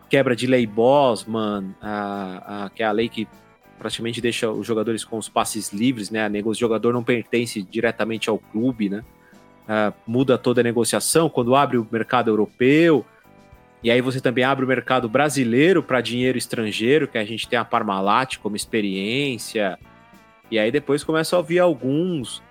[0.09, 3.29] quebra de lei Bosman, uh, uh, que é a lei que
[3.79, 6.29] praticamente deixa os jogadores com os passes livres, né?
[6.45, 9.05] O jogador não pertence diretamente ao clube, né?
[9.65, 13.07] Uh, muda toda a negociação quando abre o mercado europeu.
[13.83, 17.59] E aí você também abre o mercado brasileiro para dinheiro estrangeiro, que a gente tem
[17.59, 19.79] a Parmalat como experiência.
[20.51, 22.43] E aí depois começa a ouvir alguns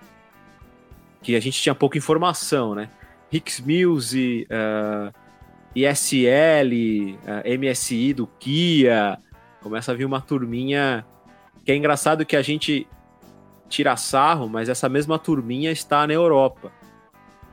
[1.22, 2.90] que a gente tinha pouca informação, né?
[3.32, 5.14] Hicks Mills, uh,
[5.76, 9.18] ISL, uh, MSI do Kia.
[9.62, 11.06] Começa a vir uma turminha
[11.64, 12.88] que é engraçado que a gente
[13.68, 16.72] tira sarro, mas essa mesma turminha está na Europa.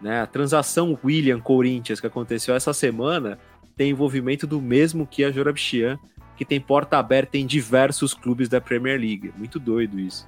[0.01, 0.23] Né?
[0.23, 3.39] A transação William-Corinthians que aconteceu essa semana
[3.77, 5.99] tem envolvimento do mesmo que a Jorabchian,
[6.37, 9.33] que tem porta aberta em diversos clubes da Premier League.
[9.37, 10.27] Muito doido isso.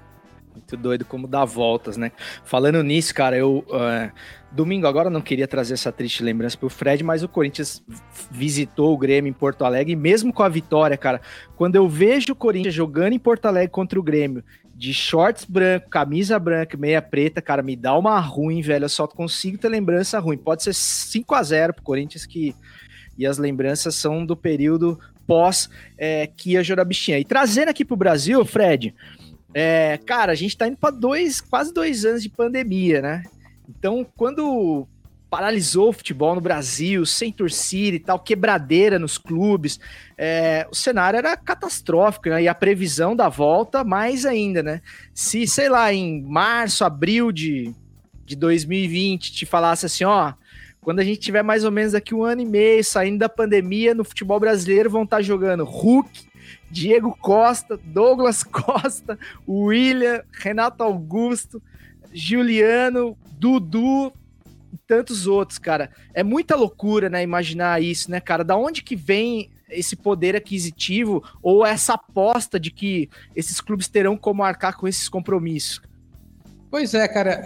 [0.53, 2.13] Muito doido como dá voltas, né?
[2.45, 3.65] Falando nisso, cara, eu.
[3.69, 4.13] Uh,
[4.51, 7.83] domingo agora não queria trazer essa triste lembrança pro Fred, mas o Corinthians
[8.31, 11.21] visitou o Grêmio em Porto Alegre, e mesmo com a vitória, cara,
[11.57, 14.43] quando eu vejo o Corinthians jogando em Porto Alegre contra o Grêmio,
[14.75, 18.85] de shorts branco, camisa branca, meia preta, cara, me dá uma ruim, velho.
[18.85, 20.37] Eu só consigo ter lembrança ruim.
[20.37, 22.55] Pode ser 5 a 0 pro Corinthians que
[23.19, 27.19] e as lembranças são do período pós é, Kia Jorabichinha.
[27.19, 28.95] E trazendo aqui para o Brasil, Fred,
[29.53, 33.23] é, cara, a gente está indo para dois, quase dois anos de pandemia, né?
[33.69, 34.87] Então, quando
[35.31, 39.79] paralisou o futebol no Brasil, sem torcida e tal, quebradeira nos clubes,
[40.17, 42.43] é, o cenário era catastrófico, né?
[42.43, 44.81] E a previsão da volta, mais ainda, né?
[45.13, 47.75] Se, sei lá, em março, abril de,
[48.25, 50.33] de 2020, te falasse assim, ó,
[50.81, 53.95] quando a gente tiver mais ou menos aqui um ano e meio saindo da pandemia
[53.95, 56.27] no futebol brasileiro, vão estar jogando Hulk,
[56.71, 61.63] Diego Costa, Douglas Costa, William, Renato Augusto,
[62.13, 64.13] Juliano, Dudu
[64.73, 65.91] e tantos outros, cara.
[66.15, 68.45] É muita loucura, né, imaginar isso, né, cara?
[68.45, 74.17] Da onde que vem esse poder aquisitivo ou essa aposta de que esses clubes terão
[74.17, 75.83] como arcar com esses compromissos?
[76.71, 77.43] Pois é, cara,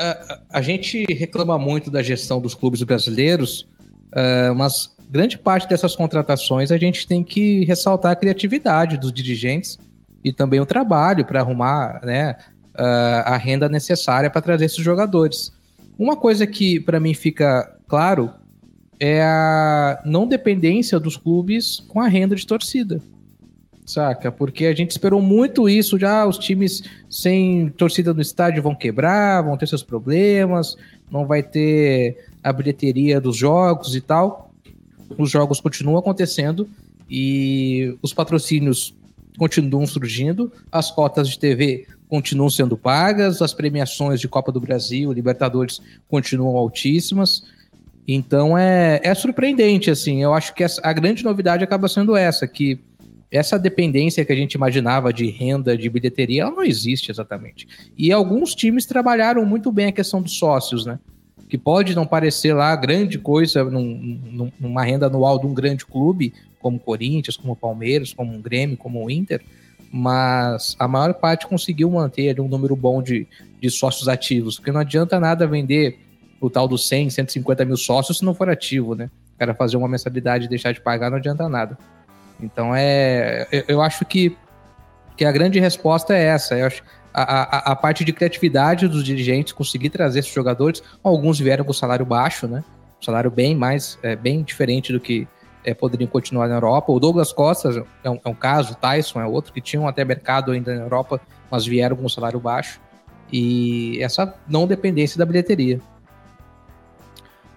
[0.51, 3.69] a, a, gente reclama muito da gestão dos clubes brasileiros,
[4.13, 9.79] uh, mas grande parte dessas contratações a gente tem que ressaltar a criatividade dos dirigentes
[10.25, 12.37] e também o trabalho para arrumar né,
[12.75, 15.53] uh, a renda necessária para trazer esses jogadores.
[15.97, 18.33] Uma coisa que para mim fica claro
[18.99, 23.01] é a não dependência dos clubes com a renda de torcida
[23.85, 24.31] saca?
[24.31, 29.43] Porque a gente esperou muito isso, já os times sem torcida no estádio vão quebrar,
[29.43, 30.77] vão ter seus problemas,
[31.11, 34.51] não vai ter a bilheteria dos jogos e tal.
[35.19, 36.69] Os jogos continuam acontecendo
[37.11, 38.95] e os patrocínios
[39.39, 45.13] continuam surgindo, as cotas de TV continuam sendo pagas, as premiações de Copa do Brasil,
[45.13, 47.43] Libertadores continuam altíssimas.
[48.07, 50.23] Então é, é surpreendente, assim.
[50.23, 52.81] Eu acho que a grande novidade acaba sendo essa, que
[53.33, 57.67] essa dependência que a gente imaginava de renda, de bilheteria, ela não existe exatamente.
[57.97, 60.99] E alguns times trabalharam muito bem a questão dos sócios, né?
[61.49, 66.35] Que pode não parecer lá grande coisa num, numa renda anual de um grande clube,
[66.61, 69.43] como Corinthians, como Palmeiras, como Grêmio, como o Inter,
[69.91, 73.27] mas a maior parte conseguiu manter um número bom de,
[73.61, 75.99] de sócios ativos, porque não adianta nada vender
[76.39, 79.11] o tal dos 100, 150 mil sócios se não for ativo, né?
[79.35, 81.79] O cara fazer uma mensalidade e deixar de pagar não adianta nada.
[82.43, 84.37] Então é, eu, eu acho que,
[85.17, 86.59] que a grande resposta é essa.
[86.59, 86.83] Eu acho
[87.15, 90.83] a, a, a, parte de criatividade dos dirigentes conseguir trazer esses jogadores.
[91.03, 92.65] Alguns vieram com salário baixo, né?
[93.01, 95.29] Um salário bem mais, é, bem diferente do que
[95.65, 96.93] é, poderiam continuar na Europa.
[96.93, 100.05] O Douglas Costa é um, é um, caso, o Tyson é outro, que tinham até
[100.05, 102.81] mercado ainda na Europa, mas vieram com salário baixo.
[103.33, 105.81] E essa não dependência da bilheteria.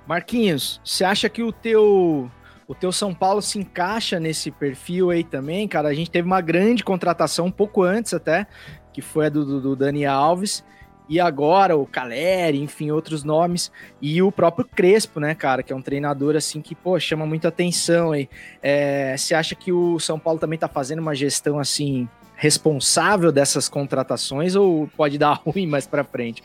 [0.08, 2.30] Marquinhos, você acha que o teu
[2.68, 5.90] o teu São Paulo se encaixa nesse perfil aí também, cara.
[5.90, 8.48] A gente teve uma grande contratação um pouco antes até,
[8.92, 10.64] que foi a do, do Dani Alves.
[11.08, 13.72] E agora o Caleri, enfim, outros nomes.
[14.02, 17.50] E o próprio Crespo, né, cara, que é um treinador assim que, pô, chama muita
[17.50, 18.28] atenção aí.
[18.62, 23.70] É, você acha que o São Paulo também tá fazendo uma gestão assim responsável dessas
[23.70, 26.42] contratações ou pode dar ruim mais para frente?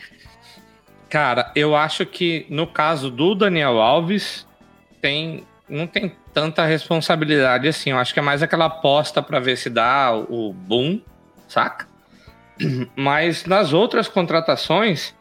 [1.08, 4.46] Cara, eu acho que no caso do Daniel Alves
[5.00, 7.90] tem não tem tanta responsabilidade assim.
[7.90, 11.00] Eu acho que é mais aquela aposta para ver se dá o boom,
[11.48, 11.86] saca?
[12.94, 15.14] Mas nas outras contratações,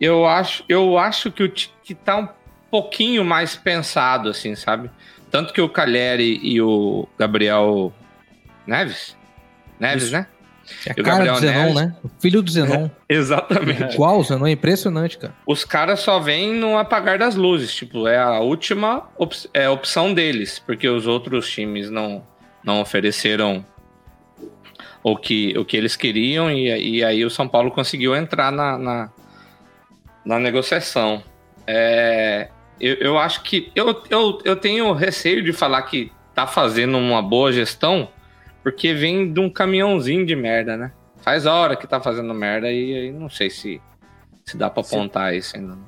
[0.00, 2.28] eu acho, eu acho que, o, que tá um
[2.70, 4.90] pouquinho mais pensado, assim, sabe?
[5.30, 7.92] Tanto que o Cagliari e o Gabriel
[8.66, 9.16] Neves,
[9.80, 10.12] Neves, Isso.
[10.12, 10.26] né?
[10.86, 11.96] É E o cara do Gabriel Zenon, Neves- né?
[12.02, 12.90] O filho do Zenon.
[13.08, 13.94] Exatamente.
[13.94, 15.34] Igual o Zenon, é impressionante, cara.
[15.46, 17.74] Os caras só vêm no apagar das luzes.
[17.74, 20.58] Tipo, é a última op é a opção deles.
[20.58, 22.22] Porque os outros times não,
[22.64, 23.64] não ofereceram
[25.02, 26.50] o que, o que eles queriam.
[26.50, 29.10] E, e aí o São Paulo conseguiu entrar na, na,
[30.24, 31.22] na negociação.
[31.66, 32.48] É,
[32.80, 33.70] eu, eu acho que.
[33.74, 38.08] Eu, eu, eu tenho receio de falar que tá fazendo uma boa gestão.
[38.62, 40.92] Porque vem de um caminhãozinho de merda, né?
[41.22, 43.80] Faz hora que tá fazendo merda e aí não sei se,
[44.44, 45.78] se dá pra apontar isso ainda.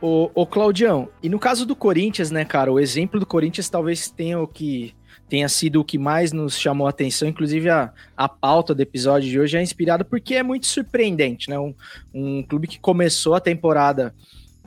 [0.00, 4.10] Ô, ô Claudião, e no caso do Corinthians, né, cara, o exemplo do Corinthians talvez
[4.10, 4.94] tenha o que
[5.28, 9.28] tenha sido o que mais nos chamou a atenção, inclusive a, a pauta do episódio
[9.28, 11.58] de hoje é inspirada porque é muito surpreendente, né?
[11.58, 11.74] Um,
[12.14, 14.14] um clube que começou a temporada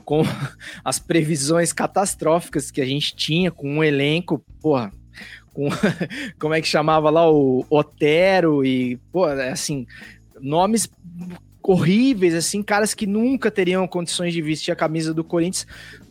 [0.04, 0.22] com
[0.84, 4.92] as previsões catastróficas que a gente tinha, com um elenco, porra,
[5.52, 5.68] com
[6.38, 9.86] como é que chamava lá o Otero e, pô, assim,
[10.40, 10.88] nomes
[11.62, 15.66] horríveis, assim, caras que nunca teriam condições de vestir a camisa do Corinthians.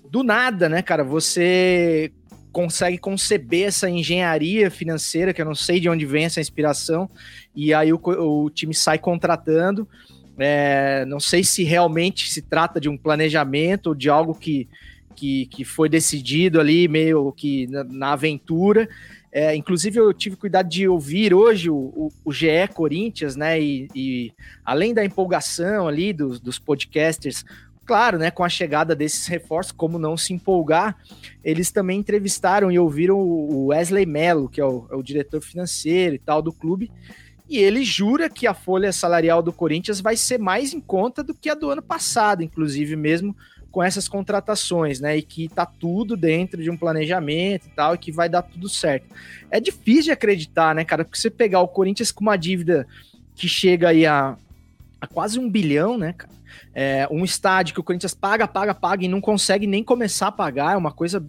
[0.10, 1.04] Do nada, né, cara?
[1.04, 2.12] Você
[2.52, 7.10] consegue conceber essa engenharia financeira, que eu não sei de onde vem essa inspiração,
[7.56, 9.88] e aí o, o time sai contratando.
[10.38, 14.70] É, não sei se realmente se trata de um planejamento ou de algo que,
[15.14, 18.88] que, que foi decidido ali, meio que na, na aventura.
[19.32, 23.62] É, inclusive, eu tive cuidado de ouvir hoje o, o, o GE Corinthians, né?
[23.62, 24.34] E, e
[24.66, 27.46] além da empolgação ali dos, dos podcasters,
[27.86, 28.32] claro, né?
[28.32, 30.98] Com a chegada desses reforços, como não se empolgar,
[31.44, 36.16] eles também entrevistaram e ouviram o Wesley Mello, que é o, é o diretor financeiro
[36.16, 36.92] e tal do clube.
[37.48, 41.34] E ele jura que a folha salarial do Corinthians vai ser mais em conta do
[41.34, 43.36] que a do ano passado, inclusive mesmo
[43.72, 45.18] com essas contratações, né?
[45.18, 48.68] E que tá tudo dentro de um planejamento e tal, e que vai dar tudo
[48.68, 49.14] certo.
[49.52, 51.04] É difícil de acreditar, né, cara?
[51.04, 52.88] Porque você pegar o Corinthians com uma dívida
[53.36, 54.36] que chega aí a,
[55.00, 56.40] a quase um bilhão, né, cara?
[56.74, 60.32] É, um estádio que o Corinthians paga, paga, paga e não consegue nem começar a
[60.32, 61.26] pagar, é uma coisa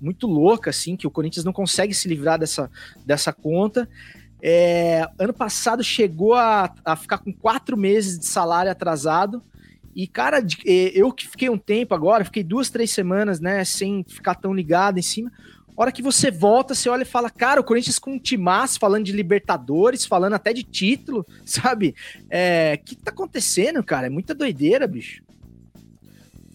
[0.00, 2.70] muito louca, assim, que o Corinthians não consegue se livrar dessa,
[3.04, 3.88] dessa conta.
[4.42, 9.42] É, ano passado chegou a, a ficar com quatro meses de salário atrasado.
[9.94, 14.34] E, cara, eu que fiquei um tempo agora, fiquei duas, três semanas, né, sem ficar
[14.34, 15.30] tão ligado em cima.
[15.76, 19.04] Hora que você volta, você olha e fala, cara, o Corinthians com um timaço, falando
[19.04, 21.94] de Libertadores, falando até de título, sabe?
[22.30, 24.06] É, o que tá acontecendo, cara?
[24.06, 25.22] É muita doideira, bicho.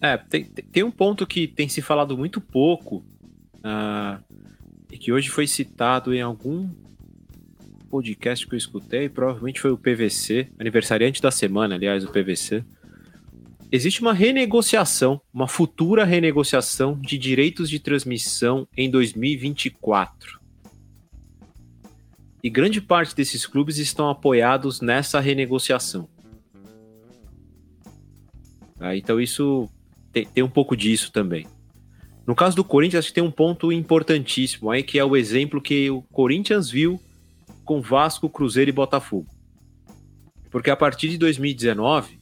[0.01, 3.03] É, tem, tem- um ponto que tem se falado muito pouco
[3.61, 4.19] ah,
[4.89, 6.69] e que hoje foi citado em algum
[7.89, 12.63] podcast que eu escutei, provavelmente foi o PVC, aniversariante da semana, aliás, o PVC.
[13.71, 20.39] Existe uma renegociação, uma futura renegociação de direitos de transmissão em 2024.
[22.43, 26.09] E grande parte desses clubes estão apoiados nessa renegociação.
[28.77, 28.95] Tá?
[28.95, 29.69] Então isso
[30.11, 31.45] tem, tem um pouco disso também.
[32.25, 35.61] No caso do Corinthians, acho que tem um ponto importantíssimo aí, que é o exemplo
[35.61, 36.99] que o Corinthians viu
[37.63, 39.27] com Vasco, Cruzeiro e Botafogo.
[40.49, 42.18] Porque a partir de 2019,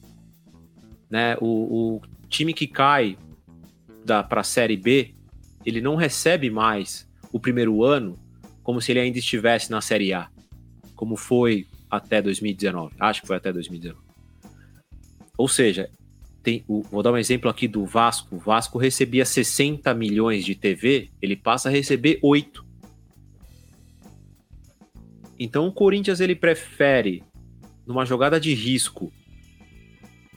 [1.10, 3.16] né, o, o time que cai
[4.28, 5.14] para a Série B,
[5.64, 8.18] ele não recebe mais o primeiro ano
[8.62, 10.28] como se ele ainda estivesse na Série A,
[10.94, 12.94] como foi até 2019.
[12.98, 14.02] Acho que foi até 2019.
[15.36, 15.90] Ou seja,
[16.42, 18.36] tem, o- vou dar um exemplo aqui do Vasco.
[18.36, 22.64] O Vasco recebia 60 milhões de TV, ele passa a receber 8.
[25.38, 27.22] Então o Corinthians ele prefere,
[27.86, 29.12] numa jogada de risco,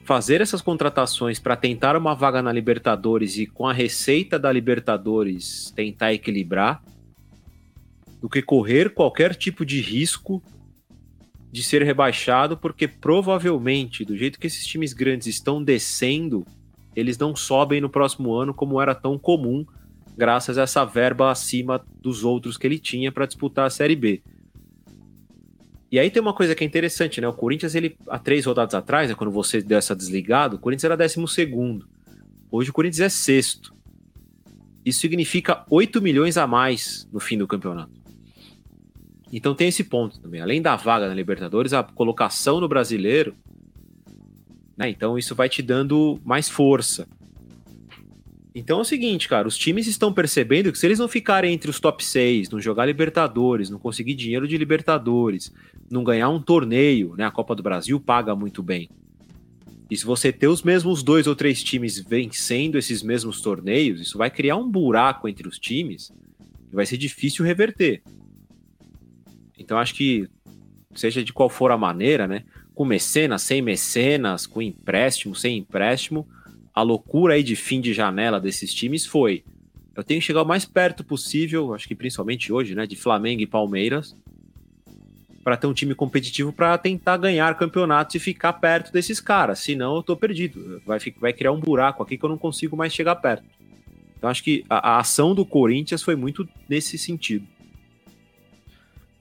[0.03, 5.71] fazer essas contratações para tentar uma vaga na Libertadores e com a receita da Libertadores
[5.75, 6.83] tentar equilibrar,
[8.21, 10.41] do que correr qualquer tipo de risco
[11.51, 16.45] de ser rebaixado, porque provavelmente, do jeito que esses times grandes estão descendo,
[16.95, 19.65] eles não sobem no próximo ano como era tão comum,
[20.15, 24.21] graças a essa verba acima dos outros que ele tinha para disputar a Série B.
[25.91, 27.27] E aí tem uma coisa que é interessante, né?
[27.27, 30.85] O Corinthians, ele, há três rodadas atrás, né, quando você deu essa desligada, o Corinthians
[30.85, 31.85] era décimo segundo.
[32.49, 33.75] Hoje o Corinthians é sexto.
[34.85, 37.91] Isso significa 8 milhões a mais no fim do campeonato.
[39.33, 40.39] Então tem esse ponto também.
[40.39, 43.35] Além da vaga na Libertadores, a colocação no brasileiro.
[44.77, 44.89] Né?
[44.89, 47.07] Então isso vai te dando mais força.
[48.53, 51.69] Então é o seguinte, cara, os times estão percebendo que se eles não ficarem entre
[51.69, 55.53] os top 6, não jogar Libertadores, não conseguir dinheiro de Libertadores,
[55.89, 57.25] não ganhar um torneio, né?
[57.25, 58.89] A Copa do Brasil paga muito bem.
[59.89, 64.17] E se você ter os mesmos dois ou três times vencendo esses mesmos torneios, isso
[64.17, 66.11] vai criar um buraco entre os times
[66.71, 68.01] e vai ser difícil reverter.
[69.57, 70.27] Então acho que
[70.93, 72.43] seja de qual for a maneira, né?
[72.73, 76.27] Com mecenas, sem mecenas, com empréstimo, sem empréstimo,
[76.73, 79.43] a loucura aí de fim de janela desses times foi:
[79.95, 82.87] eu tenho que chegar o mais perto possível, acho que principalmente hoje, né?
[82.87, 84.15] De Flamengo e Palmeiras,
[85.43, 89.59] para ter um time competitivo para tentar ganhar campeonatos e ficar perto desses caras.
[89.59, 90.81] Senão eu tô perdido.
[90.85, 93.43] Vai, vai criar um buraco aqui que eu não consigo mais chegar perto.
[94.17, 97.45] Então acho que a, a ação do Corinthians foi muito nesse sentido.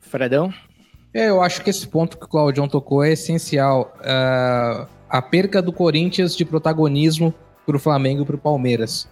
[0.01, 0.53] Fredão?
[1.13, 3.97] É, eu acho que esse ponto que o Claudião tocou é essencial.
[3.99, 7.35] Uh, a perca do Corinthians de protagonismo
[7.67, 9.09] para o Flamengo e para o Palmeiras.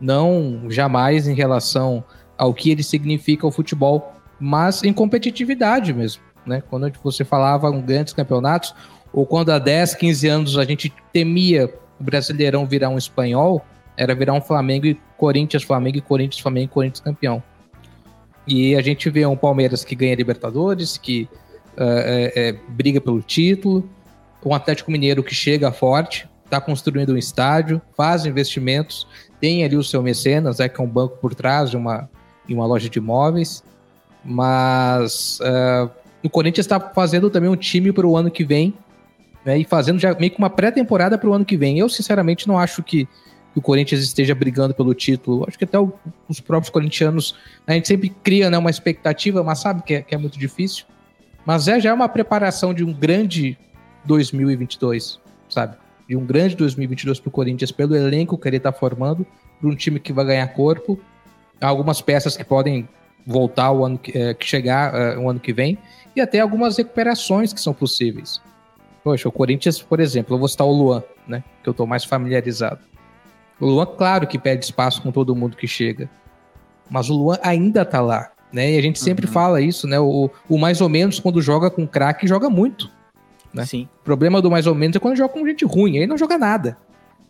[0.00, 2.02] Não jamais em relação
[2.38, 6.62] ao que ele significa ao futebol, mas em competitividade mesmo né?
[6.68, 8.74] Quando você falava em grandes campeonatos,
[9.12, 13.64] ou quando há 10, 15 anos a gente temia o Brasileirão virar um espanhol,
[13.96, 17.42] era virar um Flamengo e Corinthians, Flamengo e Corinthians, Flamengo e Corinthians campeão.
[18.46, 21.28] E a gente vê um Palmeiras que ganha Libertadores, que
[21.76, 23.88] uh, é, é, briga pelo título,
[24.44, 29.06] um Atlético Mineiro que chega forte, está construindo um estádio, faz investimentos,
[29.40, 32.08] tem ali o seu mecenas, é que é um banco por trás de uma,
[32.46, 33.62] de uma loja de imóveis,
[34.24, 35.90] mas uh,
[36.22, 38.74] o Corinthians está fazendo também um time para o ano que vem,
[39.44, 41.78] né, e fazendo já meio que uma pré-temporada para o ano que vem.
[41.78, 45.44] Eu, sinceramente, não acho que, que, o Corinthians esteja brigando pelo título.
[45.48, 45.92] Acho que até o,
[46.28, 47.34] os próprios corintianos,
[47.66, 50.84] a gente sempre cria né, uma expectativa, mas sabe que é, que é muito difícil.
[51.46, 53.56] Mas é já uma preparação de um grande
[54.04, 55.76] 2022, sabe?
[56.08, 59.26] De um grande 2022 para o Corinthians, pelo elenco que ele está formando,
[59.60, 60.98] para um time que vai ganhar corpo,
[61.60, 62.88] algumas peças que podem
[63.26, 65.78] voltar o ano que, é, que chegar é, o ano que vem
[66.16, 68.40] e até algumas recuperações que são possíveis.
[69.04, 71.42] Poxa, o Corinthians, por exemplo, eu vou citar o Luan, né?
[71.62, 72.80] Que eu tô mais familiarizado.
[73.58, 76.08] O Luan, claro que pede espaço com todo mundo que chega.
[76.88, 78.72] Mas o Luan ainda tá lá, né?
[78.72, 79.32] E a gente sempre uhum.
[79.32, 79.98] fala isso, né?
[79.98, 82.90] O, o mais ou menos, quando joga com craque, joga muito.
[83.52, 83.64] Né?
[83.66, 83.88] Sim.
[84.00, 86.38] O problema do mais ou menos é quando joga com gente ruim, aí não joga
[86.38, 86.78] nada.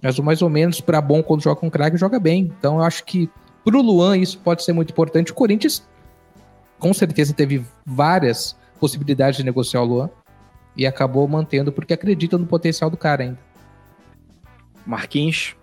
[0.02, 2.52] Mas o mais ou menos, para bom, quando joga com craque, joga bem.
[2.58, 3.28] Então eu acho que
[3.64, 5.32] pro Luan isso pode ser muito importante.
[5.32, 5.86] O Corinthians,
[6.78, 10.10] com certeza, teve várias possibilidade de negociar o Luan
[10.74, 13.38] e acabou mantendo porque acredita no potencial do cara ainda.
[14.86, 15.54] Marquinhos.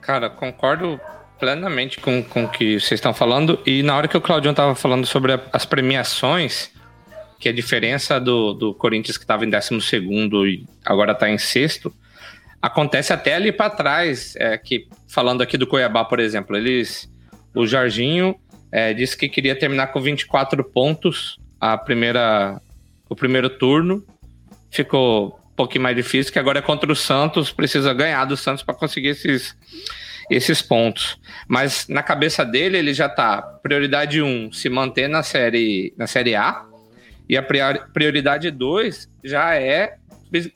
[0.00, 0.98] Cara, concordo
[1.38, 3.60] plenamente com, com o que vocês estão falando.
[3.66, 6.70] E na hora que o Claudião estava falando sobre a, as premiações,
[7.42, 9.74] que a diferença do, do Corinthians que estava em 12
[10.46, 11.92] e agora está em sexto,
[12.62, 14.36] acontece até ali para trás.
[14.36, 17.10] É, que falando aqui do Cuiabá, por exemplo, eles.
[17.52, 18.36] O Jorginho
[18.70, 22.62] é, disse que queria terminar com 24 pontos a primeira,
[23.08, 24.06] o primeiro turno.
[24.70, 28.62] Ficou um pouquinho mais difícil, que agora é contra o Santos, precisa ganhar do Santos
[28.62, 29.56] para conseguir esses,
[30.30, 31.18] esses pontos.
[31.48, 36.06] Mas na cabeça dele, ele já tá prioridade 1, um, se manter na série, na
[36.06, 36.71] série A,
[37.32, 39.94] e a prioridade 2 já é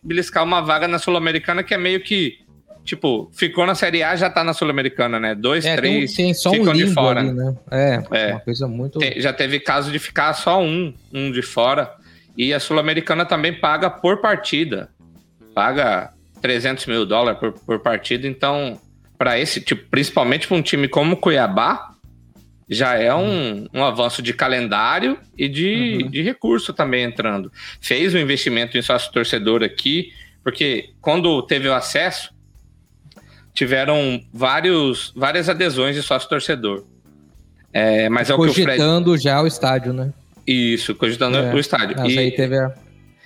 [0.02, 2.38] beliscar uma vaga na Sul-Americana, que é meio que
[2.84, 5.34] tipo, ficou na Série A, já tá na Sul-Americana, né?
[5.34, 7.20] Dois, é, três, tem, tem só ficam um de fora.
[7.20, 7.56] Ali, né?
[7.70, 8.98] É, é, uma coisa muito...
[8.98, 11.94] Tem, já teve caso de ficar só um, um de fora.
[12.36, 14.90] E a Sul-Americana também paga por partida.
[15.54, 16.12] Paga
[16.42, 18.28] 300 mil dólares por, por partida.
[18.28, 18.78] Então,
[19.16, 21.95] para esse tipo, principalmente para um time como o Cuiabá,
[22.68, 26.10] já é um, um avanço de calendário e de, uhum.
[26.10, 27.52] de recurso também entrando.
[27.80, 32.34] Fez um investimento em sócio torcedor aqui, porque quando teve o acesso,
[33.54, 36.84] tiveram vários, várias adesões de sócio torcedor.
[37.72, 38.66] É, mas é o que o Fred...
[38.66, 40.12] Cogitando já o estádio, né?
[40.46, 42.00] Isso, cogitando é, o estádio.
[42.00, 42.74] Aí teve a...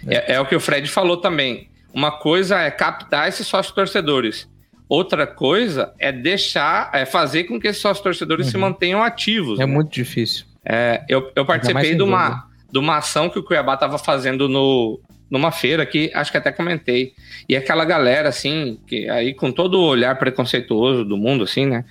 [0.07, 0.35] é.
[0.35, 1.69] é o que o Fred falou também.
[1.93, 4.49] Uma coisa é captar esses sócios torcedores.
[4.91, 8.51] Outra coisa é deixar, é fazer com que esses sócios torcedores uhum.
[8.51, 9.61] se mantenham ativos.
[9.61, 9.73] É né?
[9.73, 10.45] muito difícil.
[10.65, 15.01] É, eu, eu participei de uma, de uma ação que o Cuiabá estava fazendo no,
[15.31, 17.13] numa feira que acho que até comentei.
[17.49, 21.85] E aquela galera, assim, que aí com todo o olhar preconceituoso do mundo, assim, né?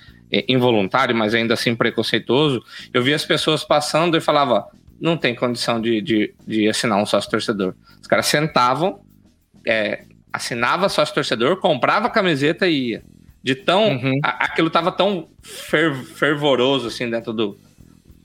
[0.46, 4.66] Involuntário, mas ainda assim preconceituoso, eu vi as pessoas passando e falava:
[5.00, 7.74] não tem condição de, de, de assinar um sócio torcedor.
[7.98, 9.00] Os caras sentavam,
[9.66, 13.02] é, assinava sócio torcedor, comprava a camiseta e ia.
[13.42, 13.88] De tão.
[13.88, 14.20] Uhum.
[14.22, 17.58] A, aquilo tava tão fer, fervoroso, assim, dentro do,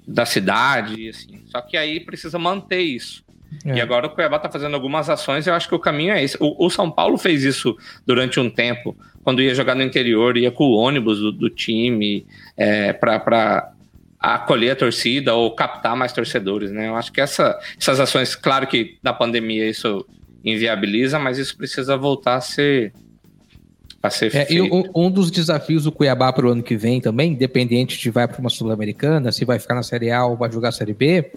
[0.06, 1.42] da cidade, assim.
[1.48, 3.24] Só que aí precisa manter isso.
[3.64, 3.76] É.
[3.78, 6.24] E agora o Cuiabá está fazendo algumas ações e eu acho que o caminho é
[6.24, 6.38] esse.
[6.40, 10.52] O, o, São Paulo fez isso durante um tempo, quando ia jogar no interior, ia
[10.52, 12.26] com o ônibus do, do time
[12.58, 13.72] é, para
[14.20, 16.88] acolher a torcida ou captar mais torcedores, né?
[16.88, 20.06] Eu acho que essa, essas ações, claro que na pandemia isso
[20.46, 22.94] inviabiliza, mas isso precisa voltar a ser
[24.02, 27.02] a ser é, e um, um, dos desafios do Cuiabá para o ano que vem
[27.02, 30.52] também, independente de vai para uma Sul-Americana, se vai ficar na Série A ou vai
[30.52, 31.32] jogar a Série B,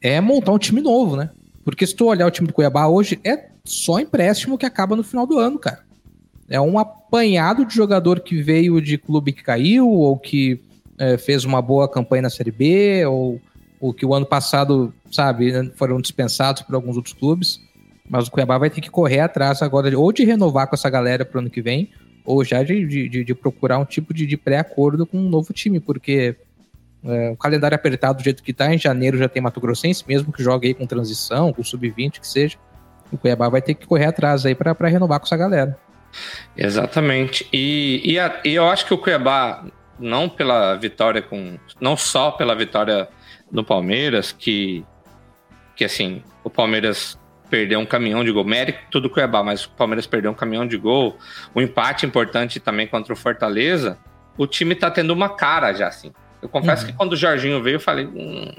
[0.00, 1.30] é montar um time novo, né?
[1.62, 5.02] Porque se tu olhar o time do Cuiabá hoje, é só empréstimo que acaba no
[5.02, 5.80] final do ano, cara.
[6.48, 10.60] É um apanhado de jogador que veio de clube que caiu, ou que
[10.98, 13.40] é, fez uma boa campanha na Série B, ou,
[13.80, 17.60] ou que o ano passado, sabe, foram dispensados por alguns outros clubes.
[18.08, 21.24] Mas o Cuiabá vai ter que correr atrás agora, ou de renovar com essa galera
[21.24, 21.90] para o ano que vem,
[22.24, 25.80] ou já de, de, de procurar um tipo de, de pré-acordo com um novo time,
[25.80, 26.36] porque
[27.04, 30.32] é, o calendário apertado do jeito que está, em janeiro já tem Mato Grossense, mesmo
[30.32, 32.58] que jogue aí com transição, com sub-20, que seja.
[33.12, 35.78] O Cuiabá vai ter que correr atrás aí para renovar com essa galera.
[36.56, 37.46] Exatamente.
[37.52, 39.64] E, e, a, e, eu acho que o Cuiabá,
[39.98, 41.56] não pela vitória com.
[41.80, 43.08] Não só pela vitória
[43.50, 44.84] no Palmeiras, que,
[45.76, 47.16] que assim, o Palmeiras
[47.50, 48.44] perdeu um caminhão de gol.
[48.44, 51.16] Mérito do Cuiabá, mas o Palmeiras perdeu um caminhão de gol.
[51.54, 53.98] O um empate importante também contra o Fortaleza.
[54.36, 56.12] O time tá tendo uma cara já, assim.
[56.42, 56.90] Eu confesso uhum.
[56.90, 58.06] que quando o Jorginho veio, eu falei.
[58.06, 58.52] Hum,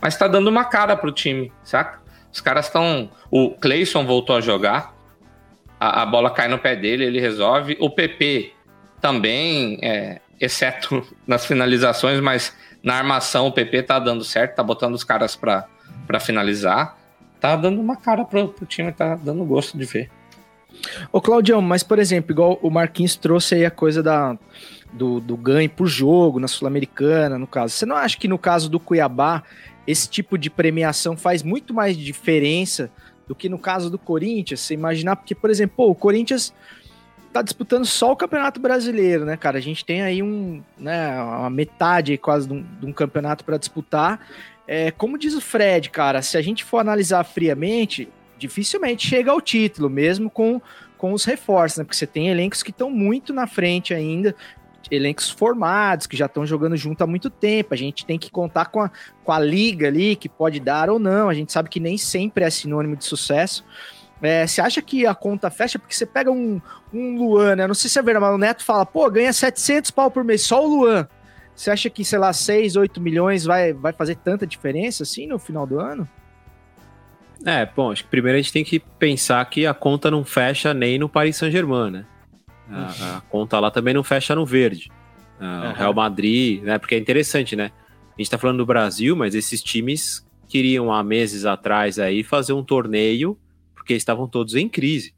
[0.00, 2.00] mas tá dando uma cara pro time, saca?
[2.32, 3.10] Os caras estão.
[3.30, 4.94] O Cleison voltou a jogar.
[5.78, 7.76] A, a, bola cai no pé dele, ele resolve.
[7.80, 8.52] O PP
[9.00, 14.94] também, é, exceto nas finalizações, mas na armação o PP tá dando certo, tá botando
[14.94, 16.97] os caras para finalizar
[17.40, 20.10] tá dando uma cara pro, pro time, tá dando gosto de ver.
[21.12, 24.36] Ô, Claudião, mas por exemplo, igual o Marquinhos trouxe aí a coisa da,
[24.92, 27.74] do, do ganho por jogo na Sul-Americana, no caso.
[27.74, 29.42] Você não acha que no caso do Cuiabá,
[29.86, 32.90] esse tipo de premiação faz muito mais diferença
[33.26, 34.60] do que no caso do Corinthians?
[34.60, 36.54] Você imaginar, porque, por exemplo, pô, o Corinthians
[37.32, 39.58] tá disputando só o Campeonato Brasileiro, né, cara?
[39.58, 43.58] A gente tem aí um, né, uma metade quase de um, de um campeonato para
[43.58, 44.20] disputar
[44.68, 48.06] é, como diz o Fred, cara, se a gente for analisar friamente,
[48.36, 50.60] dificilmente chega ao título, mesmo com,
[50.98, 51.84] com os reforços, né?
[51.84, 54.36] Porque você tem elencos que estão muito na frente ainda,
[54.90, 57.72] elencos formados, que já estão jogando junto há muito tempo.
[57.72, 58.90] A gente tem que contar com a,
[59.24, 61.30] com a liga ali, que pode dar ou não.
[61.30, 63.64] A gente sabe que nem sempre é sinônimo de sucesso.
[64.20, 65.78] É, você acha que a conta fecha?
[65.78, 66.60] Porque você pega um,
[66.92, 67.66] um Luan, né?
[67.66, 70.42] Não sei se é verdade, mas o Neto fala, pô, ganha 700 pau por mês,
[70.42, 71.08] só o Luan.
[71.58, 75.40] Você acha que, sei lá, 6, 8 milhões vai, vai fazer tanta diferença assim no
[75.40, 76.08] final do ano?
[77.44, 80.72] É, bom, acho que primeiro a gente tem que pensar que a conta não fecha
[80.72, 82.06] nem no Paris Saint-Germain, né?
[82.70, 84.88] A, a, conta lá também não fecha no verde.
[85.40, 85.70] uhum.
[85.70, 86.78] O Real Madrid, né?
[86.78, 87.72] Porque é interessante, né?
[88.16, 92.52] A gente tá falando do Brasil, mas esses times queriam há meses atrás aí fazer
[92.52, 93.36] um torneio
[93.74, 95.12] porque estavam todos em crise.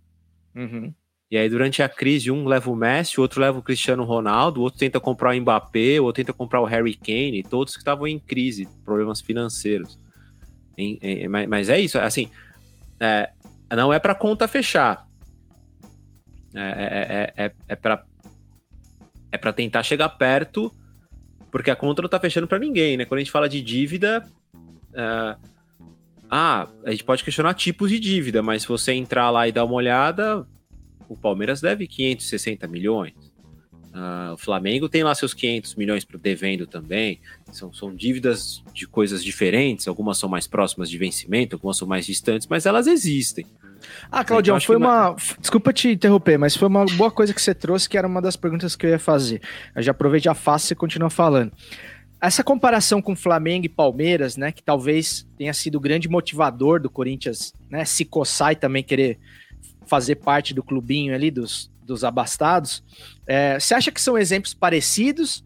[0.57, 0.95] Uhum.
[1.31, 4.61] E aí, durante a crise, um leva o Messi, o outro leva o Cristiano Ronaldo,
[4.61, 7.81] o outro tenta comprar o Mbappé, o outro tenta comprar o Harry Kane, todos que
[7.81, 9.97] estavam em crise, problemas financeiros.
[10.77, 12.29] Em, em, mas é isso, assim,
[12.99, 13.31] é,
[13.77, 15.07] não é para conta fechar.
[16.53, 18.05] É, é, é, é, é para
[19.33, 20.75] é para tentar chegar perto,
[21.53, 23.05] porque a conta não tá fechando para ninguém, né?
[23.05, 25.41] Quando a gente fala de dívida, uh,
[26.29, 29.65] ah, a gente pode questionar tipos de dívida, mas se você entrar lá e dar
[29.65, 30.45] uma olhada,
[31.11, 33.15] o Palmeiras deve 560 milhões.
[33.93, 37.21] Uh, o Flamengo tem lá seus 500 milhões para devendo também.
[37.51, 39.89] São, são dívidas de coisas diferentes.
[39.89, 43.45] Algumas são mais próximas de vencimento, algumas são mais distantes, mas elas existem.
[44.11, 45.17] Ah, Claudião, então, foi uma.
[45.41, 48.37] Desculpa te interromper, mas foi uma boa coisa que você trouxe, que era uma das
[48.37, 49.43] perguntas que eu ia fazer.
[49.75, 51.51] Eu já aproveito, já faço e você continua falando.
[52.21, 56.91] Essa comparação com Flamengo e Palmeiras, né, que talvez tenha sido o grande motivador do
[56.91, 59.19] Corinthians, né, se coçar e também querer
[59.91, 62.83] fazer parte do clubinho ali dos, dos abastados.
[63.27, 65.45] É, você acha que são exemplos parecidos?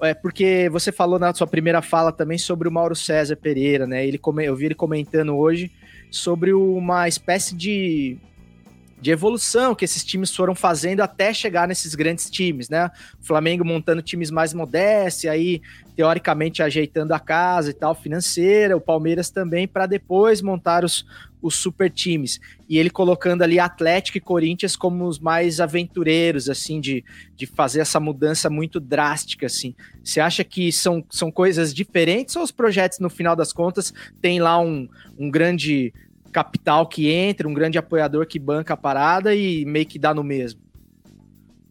[0.00, 4.04] É, porque você falou na sua primeira fala também sobre o Mauro César Pereira, né?
[4.04, 5.70] Ele, eu vi ele comentando hoje
[6.10, 8.16] sobre uma espécie de
[9.02, 12.88] de evolução que esses times foram fazendo até chegar nesses grandes times, né?
[13.20, 15.60] O Flamengo montando times mais modestos, aí
[15.96, 21.04] teoricamente ajeitando a casa e tal, financeira, o Palmeiras também, para depois montar os,
[21.42, 22.40] os super times.
[22.68, 27.04] E ele colocando ali Atlético e Corinthians como os mais aventureiros, assim, de,
[27.36, 29.74] de fazer essa mudança muito drástica, assim.
[30.04, 34.40] Você acha que são, são coisas diferentes ou os projetos, no final das contas, tem
[34.40, 34.88] lá um,
[35.18, 35.92] um grande
[36.32, 40.24] capital que entra, um grande apoiador que banca a parada e meio que dá no
[40.24, 40.60] mesmo.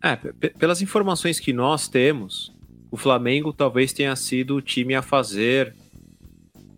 [0.01, 2.53] É, pelas informações que nós temos,
[2.89, 5.76] o Flamengo talvez tenha sido o time a fazer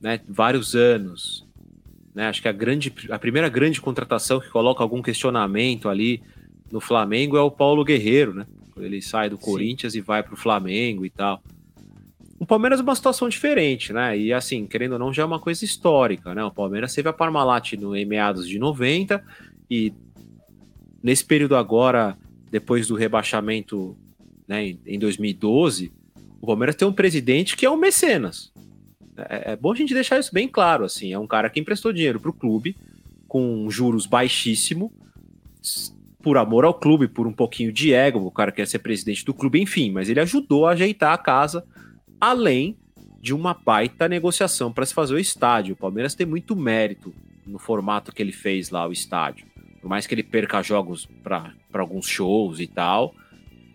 [0.01, 1.45] né, vários anos.
[2.13, 2.27] Né?
[2.27, 6.21] Acho que a, grande, a primeira grande contratação que coloca algum questionamento ali
[6.71, 8.45] no Flamengo é o Paulo Guerreiro, né?
[8.77, 9.99] Ele sai do Corinthians Sim.
[9.99, 11.43] e vai para o Flamengo e tal.
[12.43, 14.17] O Palmeiras é uma situação diferente, né?
[14.17, 16.43] E assim, querendo ou não, já é uma coisa histórica, né?
[16.43, 19.23] O Palmeiras teve a Parmalat no, em meados de 90
[19.71, 19.93] e
[21.01, 22.17] nesse período agora,
[22.51, 23.97] depois do rebaixamento
[24.45, 25.93] né, em 2012,
[26.41, 28.51] o Palmeiras tem um presidente que é um mecenas.
[29.15, 31.13] É, é bom a gente deixar isso bem claro, assim.
[31.13, 32.75] É um cara que emprestou dinheiro para o clube
[33.25, 34.91] com juros baixíssimo,
[36.21, 39.33] por amor ao clube, por um pouquinho de ego, o cara quer ser presidente do
[39.33, 41.65] clube, enfim, mas ele ajudou a ajeitar a casa,
[42.23, 42.77] além
[43.19, 45.73] de uma baita negociação para se fazer o estádio.
[45.73, 47.13] O Palmeiras tem muito mérito
[47.45, 49.45] no formato que ele fez lá o estádio.
[49.81, 53.13] Por mais que ele perca jogos para alguns shows e tal,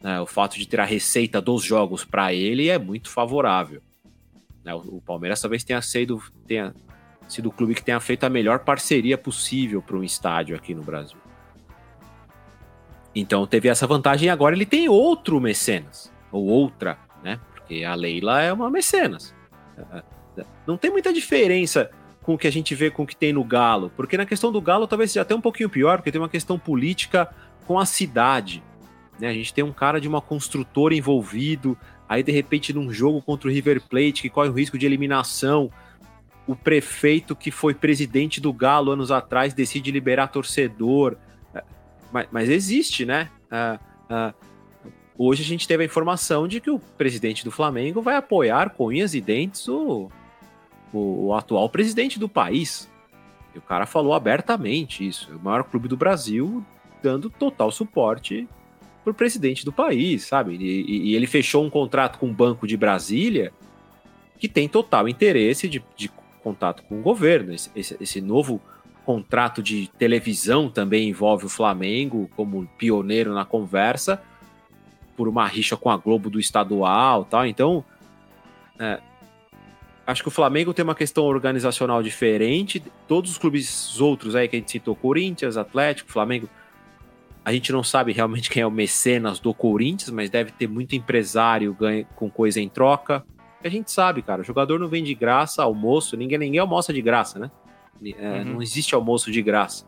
[0.03, 3.83] né, o fato de ter a receita dos jogos para ele é muito favorável.
[4.65, 6.75] Né, o, o, Palmeiras talvez tenha sido, tenha
[7.29, 10.83] sido o clube que tenha feito a melhor parceria possível para um estádio aqui no
[10.83, 11.19] Brasil.
[13.15, 17.39] Então teve essa vantagem e agora ele tem outro mecenas, ou outra, né?
[17.69, 19.35] Porque a Leila é uma mecenas.
[20.67, 21.91] Não tem muita diferença
[22.23, 24.51] com o que a gente vê com o que tem no Galo, porque na questão
[24.51, 27.29] do Galo talvez seja até um pouquinho pior, porque tem uma questão política
[27.67, 28.63] com a cidade.
[29.21, 29.29] Né?
[29.29, 31.77] A gente tem um cara de uma construtora envolvido,
[32.09, 35.71] aí de repente num jogo contra o River Plate que corre o risco de eliminação,
[36.47, 41.19] o prefeito que foi presidente do Galo anos atrás decide liberar torcedor.
[42.11, 43.31] Mas, mas existe, né?
[43.53, 43.79] Uh,
[44.15, 44.48] uh,
[45.19, 48.87] hoje a gente teve a informação de que o presidente do Flamengo vai apoiar com
[48.87, 50.09] unhas e dentes o,
[50.93, 52.89] o, o atual presidente do país.
[53.55, 55.29] E o cara falou abertamente isso.
[55.33, 56.65] É o maior clube do Brasil
[57.03, 58.49] dando total suporte
[59.03, 60.57] pro presidente do país, sabe?
[60.57, 63.53] E, e, ele fechou um contrato com o Banco de Brasília
[64.39, 66.11] que tem total interesse de, de
[66.43, 67.53] contato com o governo.
[67.53, 68.61] Esse, esse, esse, novo
[69.05, 74.23] contrato de televisão também envolve o Flamengo como pioneiro na conversa
[75.19, 77.45] por uma rixa com a Globo do estadual tal.
[77.45, 77.85] Então,
[78.79, 79.01] é,
[80.07, 82.81] acho que o Flamengo tem uma questão organizacional diferente.
[83.09, 86.49] Todos os clubes outros aí que a gente citou, Corinthians, Atlético, Flamengo,
[87.45, 90.95] a gente não sabe realmente quem é o mecenas do Corinthians, mas deve ter muito
[90.95, 93.25] empresário ganha, com coisa em troca.
[93.65, 97.03] A gente sabe, cara, o jogador não vem de graça, almoço, ninguém, ninguém almoça de
[97.03, 97.51] graça, né?
[98.17, 98.45] É, uhum.
[98.45, 99.85] Não existe almoço de graça.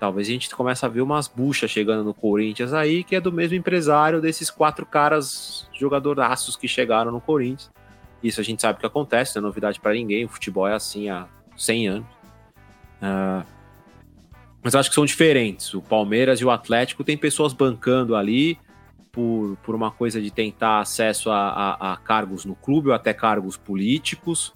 [0.00, 3.30] Talvez a gente comece a ver umas buchas chegando no Corinthians aí, que é do
[3.30, 7.70] mesmo empresário desses quatro caras jogadoraços que chegaram no Corinthians.
[8.22, 11.10] Isso a gente sabe que acontece, não é novidade para ninguém, o futebol é assim
[11.10, 12.08] há 100 anos.
[13.02, 13.44] Uh,
[14.62, 15.74] mas acho que são diferentes.
[15.74, 18.58] O Palmeiras e o Atlético tem pessoas bancando ali
[19.12, 23.12] por, por uma coisa de tentar acesso a, a, a cargos no clube ou até
[23.12, 24.54] cargos políticos.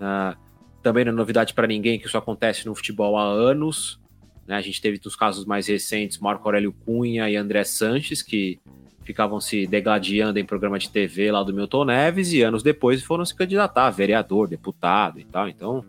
[0.00, 0.36] Uh,
[0.82, 4.02] também não é novidade para ninguém que isso acontece no futebol há anos.
[4.46, 4.56] Né?
[4.56, 8.60] A gente teve nos casos mais recentes Marco Aurélio Cunha e André Sanches, que
[9.04, 13.24] ficavam se degladiando em programa de TV lá do Milton Neves e anos depois foram
[13.24, 15.48] se candidatar a vereador, deputado e tal.
[15.48, 15.84] Então,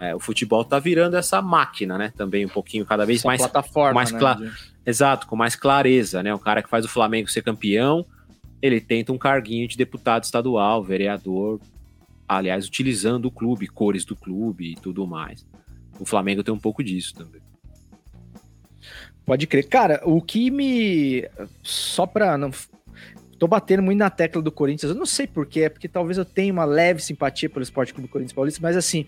[0.00, 2.12] é, o futebol tá virando essa máquina, né?
[2.16, 4.52] Também um pouquinho cada vez essa mais plataforma, mais né,
[4.84, 6.34] exato, com mais clareza, né?
[6.34, 8.04] O cara que faz o Flamengo ser campeão,
[8.60, 11.60] ele tenta um carguinho de deputado estadual, vereador,
[12.28, 15.46] aliás, utilizando o clube, cores do clube e tudo mais.
[15.98, 17.40] O Flamengo tem um pouco disso também.
[19.28, 19.68] Pode crer.
[19.68, 21.28] Cara, o que me.
[21.62, 22.50] Só pra não
[23.38, 24.90] tô batendo muito na tecla do Corinthians.
[24.90, 28.08] Eu não sei porquê, é porque talvez eu tenha uma leve simpatia pelo Esporte Clube
[28.08, 29.04] Corinthians Paulista, mas assim,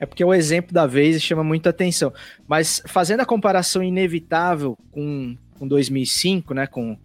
[0.00, 2.12] é porque é o exemplo da vez e chama muita atenção.
[2.48, 6.98] Mas fazendo a comparação inevitável com, com 2005, né, com,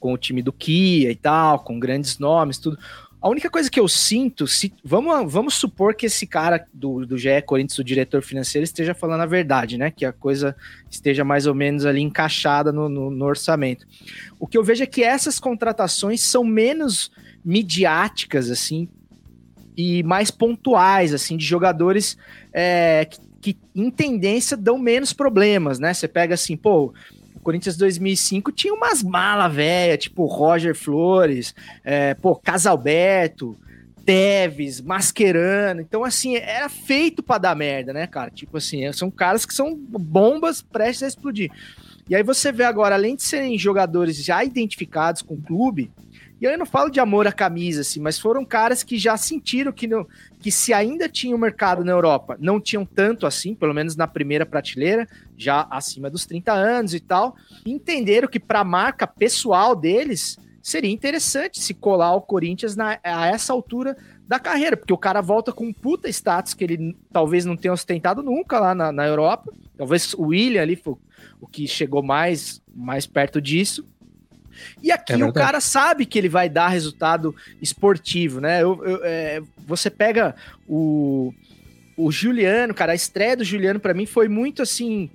[0.00, 2.76] com o time do Kia e tal, com grandes nomes, tudo.
[3.22, 7.18] A única coisa que eu sinto, se, vamos, vamos supor que esse cara do, do
[7.18, 9.90] GE Corinthians, o diretor financeiro, esteja falando a verdade, né?
[9.90, 10.56] Que a coisa
[10.90, 13.86] esteja mais ou menos ali encaixada no, no, no orçamento.
[14.38, 17.10] O que eu vejo é que essas contratações são menos
[17.44, 18.88] midiáticas, assim,
[19.76, 22.16] e mais pontuais, assim, de jogadores
[22.54, 25.92] é, que, que, em tendência, dão menos problemas, né?
[25.92, 26.94] Você pega assim, pô,
[27.42, 33.56] Corinthians 2005 tinha umas malas velhas, tipo Roger Flores, é, pô, Casalberto,
[34.04, 35.80] Teves, Mascherano.
[35.80, 38.30] Então, assim, era feito para dar merda, né, cara?
[38.30, 41.50] Tipo assim, são caras que são bombas prestes a explodir.
[42.08, 45.92] E aí você vê agora, além de serem jogadores já identificados com o clube,
[46.40, 49.70] e eu não falo de amor à camisa, assim, mas foram caras que já sentiram
[49.72, 49.86] que,
[50.38, 53.94] que se ainda tinha o um mercado na Europa, não tinham tanto assim, pelo menos
[53.94, 57.36] na primeira prateleira, já acima dos 30 anos e tal,
[57.66, 63.26] entenderam que para a marca pessoal deles seria interessante se colar o Corinthians na, a
[63.26, 67.44] essa altura da carreira, porque o cara volta com um puta status que ele talvez
[67.44, 69.52] não tenha ostentado nunca lá na, na Europa.
[69.76, 70.94] Talvez o William ali foi
[71.40, 73.84] o que chegou mais, mais perto disso.
[74.82, 78.62] E aqui é o cara sabe que ele vai dar resultado esportivo, né?
[78.62, 80.34] Eu, eu, é, você pega
[80.68, 81.32] o,
[81.96, 85.10] o Juliano, cara, a estreia do Juliano para mim foi muito assim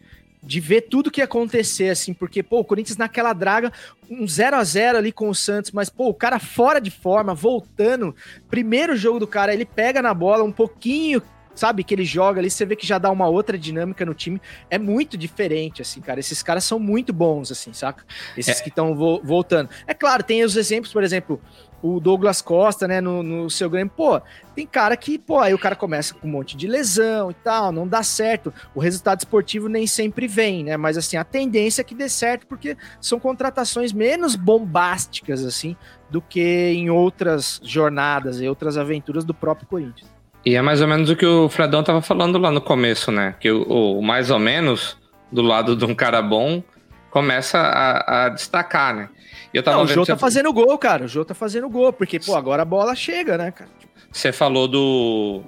[0.46, 3.74] de ver tudo que ia acontecer, assim, porque, pô, o Corinthians naquela draga,
[4.10, 7.34] um 0 a 0 ali com o Santos, mas, pô, o cara fora de forma,
[7.34, 8.16] voltando,
[8.48, 11.20] primeiro jogo do cara, ele pega na bola um pouquinho
[11.56, 14.42] sabe, que ele joga ali, você vê que já dá uma outra dinâmica no time.
[14.70, 16.20] É muito diferente, assim, cara.
[16.20, 18.04] Esses caras são muito bons, assim, saca?
[18.38, 18.64] Esses É.
[18.64, 19.70] que estão vo voltando.
[19.88, 21.42] É claro, tem os exemplos, por exemplo,
[21.82, 24.20] o Douglas Costa, né, no, no seu Grêmio, pô,
[24.56, 27.72] tem cara que, pô, aí o cara começa com um monte de lesão e tal,
[27.72, 28.52] não dá certo.
[28.74, 30.78] O resultado esportivo nem sempre vem, né?
[30.78, 35.76] Mas assim, a tendência é que dê certo porque são contratações menos bombásticas, assim,
[36.10, 40.15] do que em outras jornadas e outras aventuras do próprio Corinthians.
[40.46, 43.36] E é mais ou menos o que o Fredão tava falando lá no começo, né?
[43.40, 44.98] Que o, o mais ou menos,
[45.32, 46.62] do lado de um cara bom,
[47.10, 49.10] começa a, a destacar, né?
[49.54, 51.06] E eu tava Não, o Jô você- tá fazendo gol, cara.
[51.06, 53.70] O Jô tá fazendo gol, porque, pô, agora a bola chega, né, cara?
[54.12, 55.42] Você falou do,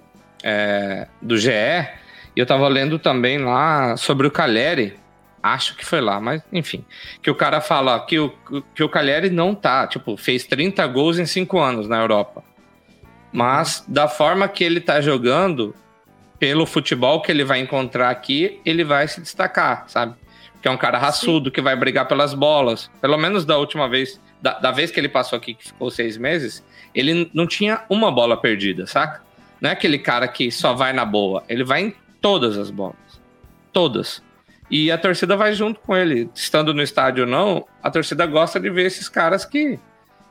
[0.43, 4.95] é, do GE, e eu tava lendo também lá sobre o Caleri.
[5.43, 6.83] Acho que foi lá, mas enfim.
[7.21, 8.33] Que o cara fala que o,
[8.73, 12.43] que o Caleri não tá, tipo, fez 30 gols em 5 anos na Europa.
[13.37, 15.75] Mas da forma que ele tá jogando,
[16.39, 20.15] pelo futebol que ele vai encontrar aqui, ele vai se destacar, sabe?
[20.59, 22.89] Que é um cara raçudo, que vai brigar pelas bolas.
[22.99, 26.17] Pelo menos da última vez, da, da vez que ele passou aqui, que ficou seis
[26.17, 26.65] meses,
[26.95, 29.21] ele não tinha uma bola perdida, saca?
[29.61, 31.43] Não é aquele cara que só vai na boa.
[31.47, 33.21] Ele vai em todas as bolas.
[33.71, 34.23] Todas.
[34.67, 36.27] E a torcida vai junto com ele.
[36.33, 39.79] Estando no estádio ou não, a torcida gosta de ver esses caras que,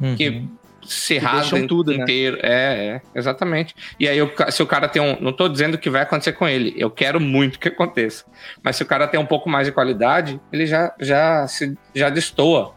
[0.00, 0.16] Uhum.
[0.16, 0.48] Que
[0.86, 2.02] deixam tudo, né?
[2.02, 2.38] inteiro.
[2.42, 3.74] É, é, exatamente.
[3.98, 4.18] E aí,
[4.50, 5.18] se o cara tem um.
[5.20, 6.74] Não tô dizendo que vai acontecer com ele.
[6.76, 8.24] Eu quero muito que aconteça.
[8.62, 12.08] Mas se o cara tem um pouco mais de qualidade, ele já, já, se, já
[12.08, 12.74] destoa.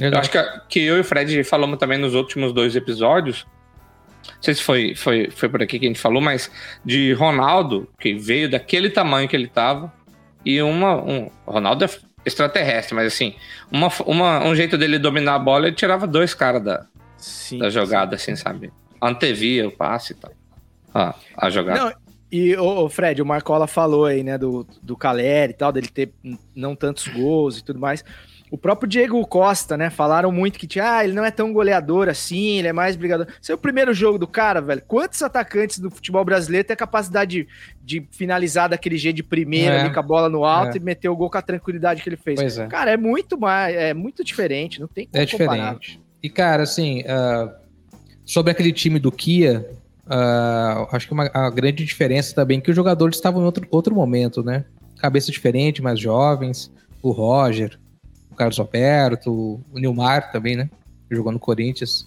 [0.00, 0.38] Eu acho que,
[0.68, 3.46] que eu e o Fred falamos também nos últimos dois episódios.
[4.26, 6.50] Não sei se foi, foi, foi por aqui que a gente falou, mas
[6.84, 9.92] de Ronaldo, que veio daquele tamanho que ele tava,
[10.44, 10.96] e uma.
[10.96, 11.88] Um, Ronaldo é
[12.24, 13.34] extraterrestre, mas assim,
[13.70, 16.86] uma, uma, um jeito dele dominar a bola, ele tirava dois caras da,
[17.20, 17.58] Sim.
[17.58, 18.72] da jogada, assim, sabe?
[19.00, 20.32] Antevia o passe e tal.
[20.94, 21.80] Ah, a jogada.
[21.84, 21.92] Não,
[22.32, 26.12] e o Fred, o Marcola falou aí, né, do, do Caleri e tal, dele ter
[26.54, 28.04] não tantos gols e tudo mais.
[28.52, 32.08] O próprio Diego Costa, né, falaram muito que tinha, ah, ele não é tão goleador
[32.08, 33.28] assim, ele é mais brigador.
[33.40, 34.82] Esse é o primeiro jogo do cara, velho.
[34.88, 39.76] Quantos atacantes do futebol brasileiro têm a capacidade de, de finalizar daquele jeito de primeira,
[39.76, 39.80] É.
[39.82, 40.80] ali com a bola no alto É.
[40.80, 42.40] e meter o gol com a tranquilidade que ele fez?
[42.40, 42.66] Pois é.
[42.66, 45.78] Cara, é muito mais, é muito diferente, não tem como É comparar.
[46.22, 47.54] E, cara, assim, ah,
[48.24, 49.68] sobre aquele time do Kia,
[50.06, 53.66] ah, acho que uma, a grande diferença também é que os jogadores estavam em outro,
[53.70, 54.64] outro momento, né?
[54.98, 56.70] Cabeça diferente, mais jovens.
[57.02, 57.78] O Roger,
[58.30, 59.32] o Carlos Alberto,
[59.72, 60.68] o Nilmar também, né?
[61.10, 62.06] Jogou no Corinthians.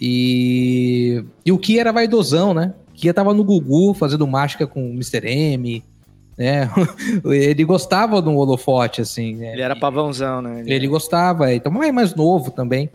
[0.00, 2.74] E, e o Kia era vaidosão, né?
[2.88, 5.28] O Kia tava no Gugu fazendo mágica com o Mr.
[5.28, 5.84] M,
[6.36, 6.70] né?
[7.24, 9.36] Ele gostava do holofote, assim.
[9.36, 9.52] Né?
[9.52, 10.62] Ele era pavãozão, né?
[10.66, 12.90] Ele gostava, então é mais novo também.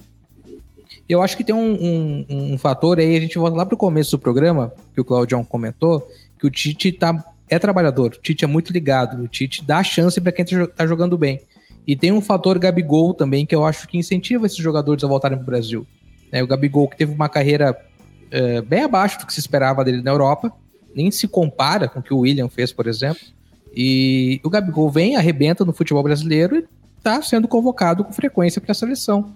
[1.07, 4.11] Eu acho que tem um, um- um fator aí, a gente volta lá pro começo
[4.11, 6.07] do programa, que o Claudião comentou,
[6.39, 10.19] que o Tite tá, é trabalhador, o Tite é muito ligado, o Tite dá chance
[10.19, 11.39] para quem tá jo- tá jogando bem.
[11.87, 15.37] E tem um fator Gabigol também, que eu acho que incentiva esses jogadores a voltarem
[15.37, 15.87] pro Brasil.
[16.31, 17.77] É, o Gabigol que teve uma carreira
[18.29, 20.51] é, bem abaixo do que se esperava dele na Europa,
[20.93, 23.21] nem se compara com o que o William fez, por exemplo.
[23.73, 26.65] E o Gabigol vem, arrebenta no futebol brasileiro e
[27.01, 29.33] tá sendo convocado com frequência para a seleção.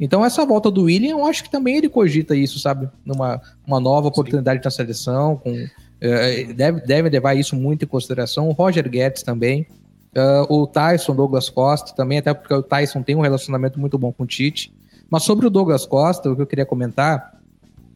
[0.00, 2.88] Então essa volta do William, eu acho que também ele cogita isso, sabe?
[3.04, 5.66] Numa uma nova oportunidade na seleção, com
[6.00, 8.48] eh, deve, deve levar isso muito em consideração.
[8.48, 9.66] O Roger Guedes também,
[10.14, 14.12] eh, o Tyson Douglas Costa também, até porque o Tyson tem um relacionamento muito bom
[14.12, 14.72] com o Tite.
[15.10, 17.40] Mas sobre o Douglas Costa, o que eu queria comentar,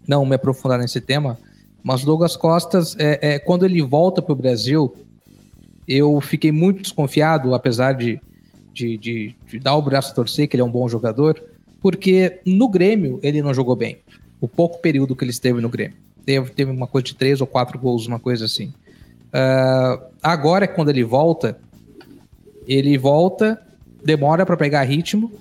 [0.08, 1.38] não me aprofundar nesse tema,
[1.82, 4.94] mas o Douglas Costas, é, é, quando ele volta para o Brasil,
[5.86, 8.20] eu fiquei muito desconfiado, apesar de,
[8.72, 11.42] de, de, de dar o braço a torcer, que ele é um bom jogador,
[11.82, 13.98] porque no Grêmio ele não jogou bem.
[14.40, 15.96] O pouco período que ele esteve no Grêmio.
[16.24, 18.72] Teve, teve uma coisa de três ou quatro gols, uma coisa assim.
[19.32, 21.58] Ah, agora, quando ele volta,
[22.66, 23.60] ele volta,
[24.04, 25.32] demora para pegar ritmo,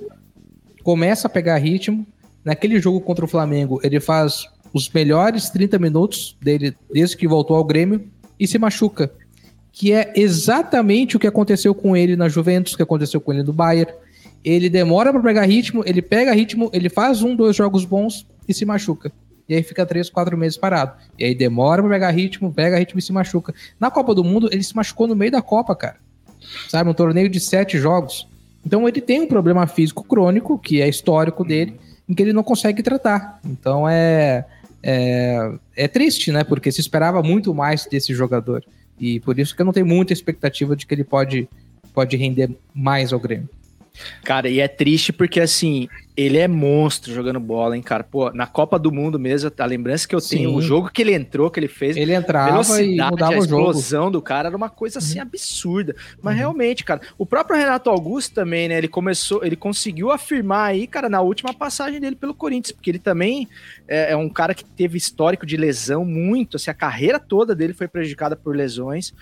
[0.84, 2.06] começa a pegar ritmo.
[2.44, 7.56] Naquele jogo contra o Flamengo, ele faz os melhores 30 minutos dele desde que voltou
[7.56, 8.08] ao Grêmio
[8.40, 9.12] e se machuca.
[9.72, 13.54] Que é exatamente o que aconteceu com ele na Juventus, que aconteceu com ele no
[13.54, 13.94] Bayern.
[14.44, 18.54] Ele demora para pegar ritmo, ele pega ritmo, ele faz um, dois jogos bons e
[18.54, 19.12] se machuca.
[19.48, 20.94] E aí fica três, quatro meses parado.
[21.20, 23.54] E aí demora para pegar ritmo, pega ritmo e se machuca.
[23.80, 25.98] Na Copa do Mundo, ele se machucou no meio da Copa, cara.
[26.70, 28.28] Sabe, um torneio de sete jogos.
[28.66, 32.44] Então ele tem um problema físico crônico, que é histórico dele, em que ele não
[32.44, 33.40] consegue tratar.
[33.46, 34.46] Então é,
[34.82, 36.44] é, é triste, né?
[36.44, 38.64] Porque se esperava muito mais desse jogador.
[39.00, 41.48] E por isso que eu não tenho muita expectativa de que ele pode
[41.94, 43.50] pode render mais ao Grêmio.
[44.24, 48.04] Cara, e é triste porque, assim, ele é monstro jogando bola, hein, cara?
[48.04, 50.56] Pô, na Copa do Mundo mesmo, a lembrança que eu tenho, Sim.
[50.56, 53.42] o jogo que ele entrou, que ele fez, Ele entrava e velocidade, mudava a o
[53.48, 53.62] jogo.
[53.70, 55.96] explosão do cara era uma coisa, assim, absurda.
[56.22, 60.88] Mas realmente, cara, o próprio Renato Augusto também, né, ele começou, ele conseguiu afirmar aí,
[60.88, 63.48] cara, na última passagem dele pelo Corinthians, porque ele também
[63.88, 67.74] é, é um cara que teve histórico de lesão muito, assim, a carreira toda dele
[67.74, 69.14] foi prejudicada por lesões.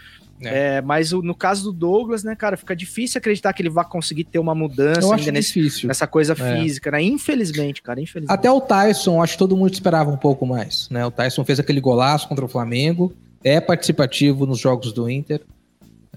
[0.42, 3.84] É, mas o- no caso do Douglas, né, cara, fica difícil acreditar que ele vai
[3.86, 6.62] conseguir ter uma mudança ainda nesse, nessa coisa É.
[6.62, 7.02] física, né?
[7.02, 8.34] Infelizmente, cara, infelizmente.
[8.38, 10.88] Até o Tyson, acho que todo mundo esperava um pouco mais.
[10.90, 11.06] Né?
[11.06, 13.14] O Tyson fez aquele golaço contra o Flamengo,
[13.44, 15.42] é participativo nos jogos do Inter.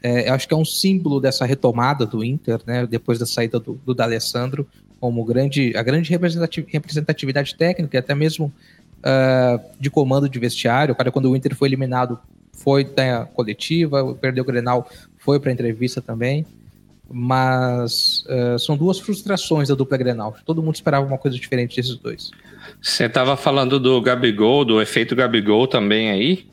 [0.02, 2.86] É, eu acho que é um símbolo dessa retomada do Inter, né?
[2.86, 4.66] depois da saída do, do D'Alessandro,
[5.00, 8.52] como grande, a grande representati- representatividade técnica e até mesmo
[9.02, 10.92] ah, de comando de vestiário.
[10.92, 12.18] O cara, quando o Inter foi eliminado,
[12.52, 14.88] foi da coletiva, perdeu o Grenal,
[15.18, 16.46] foi para entrevista também.
[17.14, 20.34] Mas ah, são duas frustrações da dupla Grenal.
[20.46, 22.30] Todo mundo esperava uma coisa diferente desses dois.
[22.80, 26.46] Você tava falando do Gabigol, do efeito Gabigol também aí.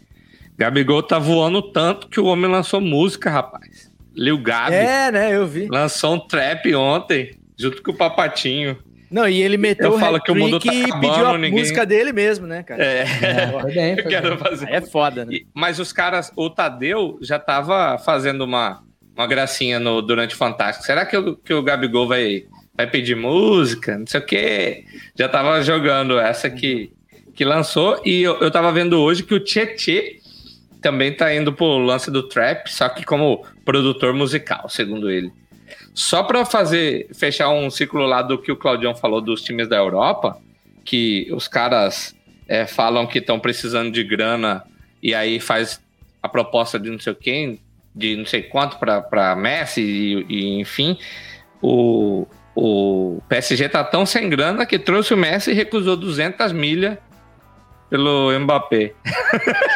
[0.58, 3.90] Gabigol tá voando tanto que o homem lançou música, rapaz.
[4.14, 5.68] Lil Gabi É, né, eu vi.
[5.68, 8.78] lançou um trap ontem, junto com o Papatinho.
[9.12, 11.28] Não, e ele meteu Eu o falo que o mundo tá hat-trick e acabando, pediu
[11.28, 12.84] a ninguém- música dele mesmo, né, cara?
[12.84, 13.06] É,
[13.52, 14.38] Foi bem, eu foi quero bem.
[14.38, 14.68] fazer.
[14.68, 15.34] Aí é foda, né?
[15.34, 18.84] E- Mas os caras, o Tadeu já tava fazendo uma,
[19.16, 20.86] uma gracinha no, durante o Fantástico.
[20.86, 22.44] Será que o, que o Gabigol vai,
[22.76, 23.98] vai pedir música?
[23.98, 24.84] Não sei o quê.
[25.18, 26.92] Já tava jogando essa que,
[27.34, 28.00] que lançou.
[28.06, 30.20] E eu, eu tava vendo hoje que o Tietê
[30.82, 35.32] também tá indo pro lance do trap, só que como produtor musical, segundo ele.
[35.94, 39.78] Só para fazer fechar um ciclo lá do que o Claudião falou dos times da
[39.78, 40.38] Europa,
[40.86, 42.16] que os caras
[42.48, 44.64] é, falam que estão precisando de grana
[45.02, 45.82] e aí faz
[46.22, 47.62] a proposta de não sei quem,
[47.96, 50.98] de não sei quanto para Messi e, e, enfim,
[51.62, 56.98] o, o PSG tá tão sem grana que trouxe o Messi e recusou 200 milhas
[57.90, 58.94] pelo Mbappé.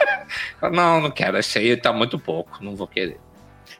[0.71, 3.19] não, não quero, esse aí tá muito pouco, não vou querer.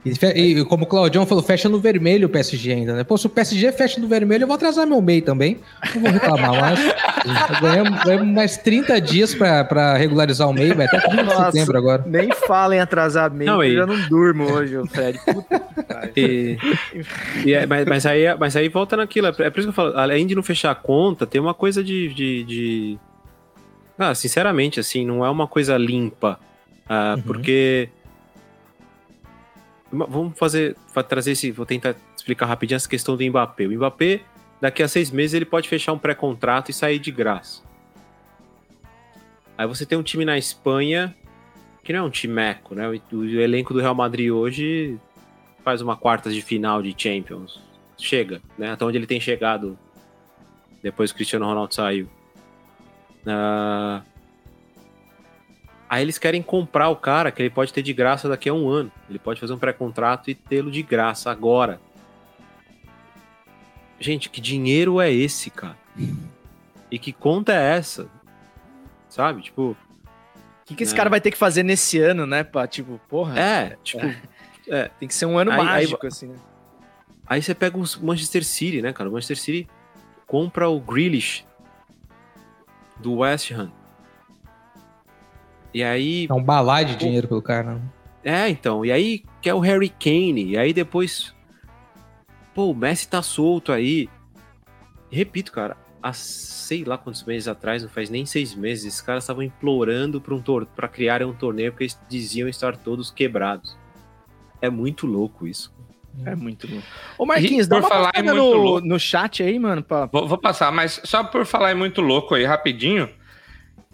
[0.06, 0.12] E,
[0.60, 3.04] e como o Claudião falou, fecha no vermelho o PSG ainda, né?
[3.04, 5.60] Pô, se o PSG fecha no vermelho, eu vou atrasar meu MEI também.
[5.96, 6.80] Não vou reclamar mais.
[7.62, 11.52] Ganhamos, ganhamos mais 30 dias pra, pra regularizar o MEI, vai até 30 de Nossa.
[11.52, 12.04] setembro agora.
[12.06, 15.18] Nem fala em atrasar meio, Não, eu e- já não durmo hoje, Fred.
[15.26, 16.12] Puta que pariu.
[16.18, 16.58] E,
[17.46, 19.28] e é- mas, mas aí, mas aí volta naquilo.
[19.28, 21.82] É por isso que eu falo, além de não fechar a conta, tem uma coisa
[21.84, 22.14] de.
[22.14, 23.00] de, de-
[23.98, 26.38] Ah, sinceramente, assim, não é uma coisa limpa.
[26.90, 27.22] Ah, Uhum.
[27.24, 27.88] Porque.
[29.94, 30.76] Vamos fazer.
[30.88, 31.52] fa- trazer esse.
[31.52, 33.66] Vou tentar explicar rapidinho essa questão do Mbappé.
[33.68, 34.22] O Mbappé,
[34.60, 37.62] daqui a seis meses, ele pode fechar um pré-contrato e sair de graça.
[39.58, 41.16] Aí você tem um time na Espanha,
[41.84, 42.90] que não é um timeco, né?
[43.12, 44.98] O, o elenco do Real Madrid hoje
[45.64, 47.62] faz uma quartas de final de Champions.
[47.98, 48.72] Chega, né?
[48.72, 49.78] Até onde ele tem chegado
[50.82, 52.10] depois que o Cristiano Ronaldo saiu.
[53.26, 54.02] Ah,
[55.94, 58.68] Aí eles querem comprar o cara que ele pode ter de graça daqui a um
[58.68, 58.92] ano.
[59.08, 61.80] Ele pode fazer um pré-contrato e tê-lo de graça agora.
[64.00, 65.78] Gente, que dinheiro é esse, cara?
[66.90, 68.08] E que conta é essa?
[69.08, 69.44] Sabe?
[69.44, 69.78] Tipo,
[70.64, 70.98] O que, que esse É.
[70.98, 72.44] cara vai ter que fazer nesse ano, né?
[72.44, 73.38] Pra, tipo, porra.
[73.40, 74.02] é, tipo,
[74.98, 76.38] Tem que ser um ano Aí- aí- mágico, assim, né?
[77.28, 79.10] Aí você pega o Manchester City, né, cara?
[79.10, 79.68] O Manchester City
[80.26, 81.46] compra o Grealish
[83.00, 83.72] do West Ham.
[85.74, 86.28] E aí.
[86.30, 87.76] É um balai de dinheiro pelo cara.
[87.76, 87.82] né?
[88.24, 88.86] É, então.
[88.86, 90.52] E aí quer o Harry Kane.
[90.52, 91.34] E aí depois.
[92.54, 94.08] Pô, o Messi tá solto aí.
[95.12, 95.76] E repito, cara.
[96.02, 100.20] Há sei lá quantos meses atrás, não faz nem seis meses, esses caras estavam implorando
[100.20, 103.78] para um tor pra criarem um torneio porque eles diziam estar todos quebrados.
[104.62, 105.74] É muito louco isso.
[106.26, 106.82] É muito bom.
[107.18, 109.82] Ô, Marquinhos, dá por uma falar muito no, louco- no chat aí, mano.
[109.82, 110.06] Pra...
[110.08, 113.10] Vou, vou passar, mas só por falar em muito louco aí, rapidinho.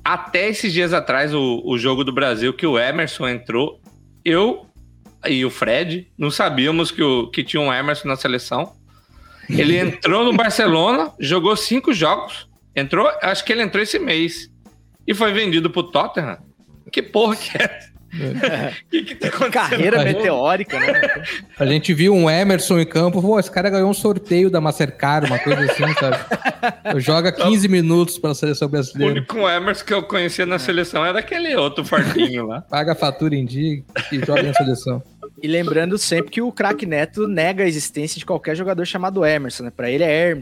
[0.04, 3.82] Até esses dias atrás, o, o jogo do Brasil, que o Emerson entrou,
[4.24, 4.66] eu
[5.28, 8.74] e o Fred não sabíamos que, o, que tinha um Emerson na seleção.
[9.50, 14.50] Ele entrou no Barcelona, jogou cinco jogos, entrou, acho que ele entrou esse mês.
[15.06, 16.38] E foi vendido pro Tottenham.
[16.91, 17.89] Que porra que é?
[18.12, 19.70] O que, que tá acontecendo?
[19.70, 21.24] Carreira meteórica, né?
[21.60, 25.28] A gente viu um Emerson em campo, pô, esse cara ganhou um sorteio da Mastercard,
[25.28, 26.99] uma coisa assim, sabe?
[27.01, 31.20] Joga 15 minutos pela seleção O brasileira, único Emerson que eu conhecia na seleção era
[31.20, 32.62] aquele outro fartinho lá.
[32.62, 35.01] paga a fatura em dia e joga na seleção.
[35.41, 39.64] E lembrando sempre que o craque Neto nega a existência de qualquer jogador chamado Emerson,
[39.64, 39.72] né?
[39.76, 40.38] Pra ele é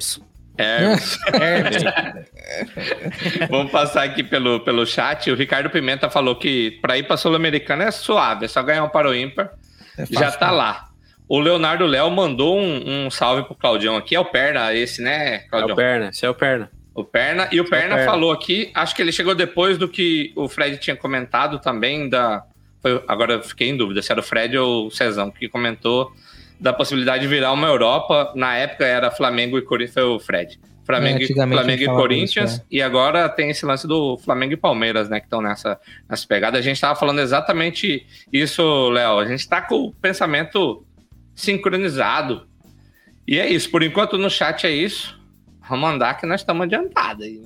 [0.58, 1.18] Hermes.
[1.34, 1.88] Emerson.
[1.88, 3.48] Hermes.
[3.50, 5.30] Vamos passar aqui pelo, pelo chat.
[5.32, 8.90] O Ricardo Pimenta falou que para ir para Sul-Americana é suave, é só ganhar um
[8.90, 9.52] para o ímpar.
[9.98, 10.54] É fácil, Já tá né?
[10.54, 10.88] lá.
[11.30, 14.16] O Leonardo Léo mandou um, um salve pro Claudião aqui.
[14.16, 15.74] É o Perna, esse, né, É Claudião?
[15.74, 16.70] o Perna, esse é o Perna.
[16.96, 17.48] O Perna.
[17.52, 18.12] E o Perna, Perna.
[18.12, 22.44] falou aqui, acho que ele chegou depois do que o Fred tinha comentado também da.
[22.82, 26.12] foi- agora eu fiquei em dúvida se era o Fred ou o Cezão que comentou
[26.60, 28.32] da possibilidade de virar uma Europa.
[28.36, 29.94] Na época era Flamengo e Corinthians.
[29.94, 30.60] Foi o Fred.
[30.86, 32.52] Flamengo, É, e- Flamengo e Corinthians.
[32.54, 35.20] isso, E agora tem esse lance do Flamengo e Palmeiras, né?
[35.20, 35.78] Que estão nessa,
[36.10, 36.58] nessa pegada.
[36.58, 39.20] A gente tava falando exatamente isso, Léo.
[39.20, 40.86] A gente tá com o pensamento
[41.36, 42.48] sincronizado.
[43.28, 43.70] E é isso.
[43.70, 45.20] Por enquanto no chat é isso.
[45.70, 47.42] Vamos andar que nós estamos adiantados aí.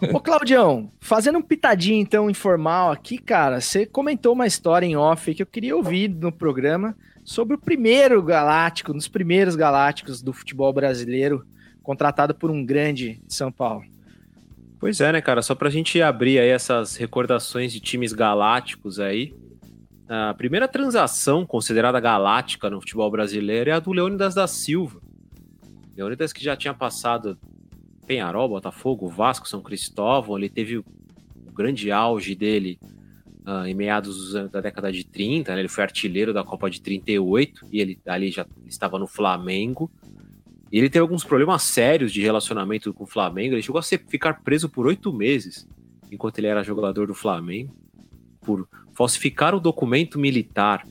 [0.12, 5.32] Ô, Claudião, fazendo um pitadinho então informal aqui, cara, você comentou uma história em off
[5.34, 6.94] que eu queria ouvir no programa
[7.26, 11.44] sobre o primeiro galáctico, dos primeiros galácticos do futebol brasileiro,
[11.82, 13.84] contratado por um grande de São Paulo.
[14.78, 15.42] Pois é, né, cara?
[15.42, 19.34] Só pra gente abrir aí essas recordações de times galácticos aí.
[20.08, 25.00] A primeira transação considerada galáctica no futebol brasileiro é a do Leônidas da Silva.
[25.96, 27.36] Leônidas que já tinha passado
[28.06, 30.38] Penharol, Botafogo, Vasco, São Cristóvão.
[30.38, 30.84] Ele teve o
[31.52, 32.78] grande auge dele
[33.46, 35.54] ah, em meados dos anos- da década de 30.
[35.54, 35.60] né?
[35.60, 39.90] Ele foi artilheiro da Copa de 38 e ele ali já estava no Flamengo.
[40.72, 43.54] E ele teve alguns problemas sérios de relacionamento com o Flamengo.
[43.54, 45.66] Ele chegou a ser- ficar preso por oito meses
[46.10, 47.72] enquanto ele era jogador do Flamengo
[48.40, 50.84] por falsificar o documento militar.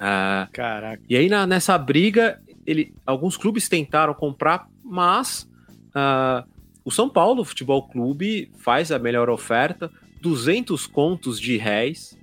[0.00, 1.02] Ah, Caraca.
[1.08, 5.48] e aí na- nessa briga, ele, alguns clubes tentaram comprar, mas
[5.94, 6.44] ah,
[6.84, 9.90] o São Paulo Futebol Clube faz a melhor oferta,
[10.22, 12.16] 200 contos de réis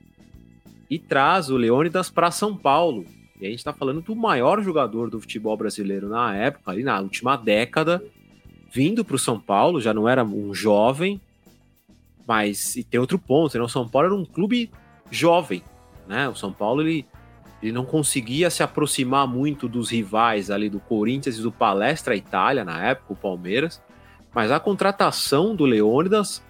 [0.89, 3.06] e traz o Leônidas para São Paulo.
[3.39, 7.00] E a gente está falando do maior jogador do futebol brasileiro na época, ali na
[7.00, 8.04] última década,
[8.72, 11.22] vindo para o São Paulo, já não era um jovem,
[12.26, 13.64] mas e tem outro ponto, né?
[13.64, 14.72] o São Paulo era um clube
[15.12, 15.62] jovem,
[16.08, 16.28] né?
[16.30, 17.06] O São Paulo ele
[17.62, 22.64] ele não conseguia se aproximar muito dos rivais ali do Corinthians e do Palestra Itália
[22.64, 23.82] na época, o Palmeiras.
[24.34, 26.41] Mas a contratação do Leônidas,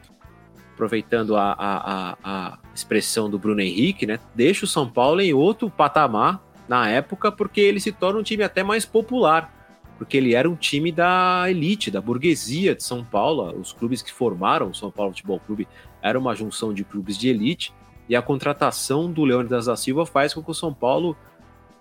[0.79, 5.69] aproveitando a, a, a, expressão do Bruno Henrique, né, deixa o São Paulo em outro
[5.69, 9.53] patamar na época, porque ele se torna um time até mais popular.
[9.97, 13.53] Porque ele era um time da elite, da burguesia de São Paulo.
[13.59, 15.67] Os clubes que formaram o São Paulo Futebol Clube
[16.01, 17.73] era uma junção de clubes de elite
[18.07, 21.17] e a contratação do Leônidas da Silva faz com que o São Paulo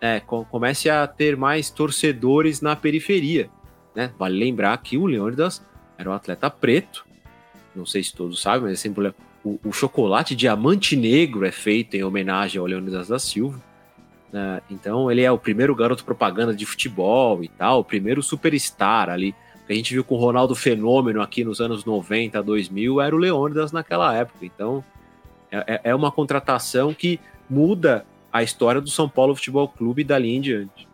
[0.01, 3.49] é, co- comece a ter mais torcedores na periferia.
[3.95, 4.13] Né?
[4.19, 5.65] Vale lembrar que o Leônidas
[5.97, 7.07] era um atleta preto,
[7.79, 9.13] não sei se todos sabem, mas é sempre
[9.45, 13.61] o, o chocolate diamante negro é feito em homenagem ao Leônidas da Silva.
[14.33, 14.61] né?
[14.71, 19.35] então ele é o primeiro garoto propaganda de futebol e tal, o primeiro superstar ali.
[19.67, 23.19] Que a gente viu com o Ronaldo Fenômeno aqui nos anos 90, 2000, era o
[23.19, 24.45] Leônidas naquela época.
[24.45, 24.83] Então
[25.51, 30.35] é, é- é uma contratação que muda a história do São Paulo Futebol Clube dali
[30.35, 30.89] em diante.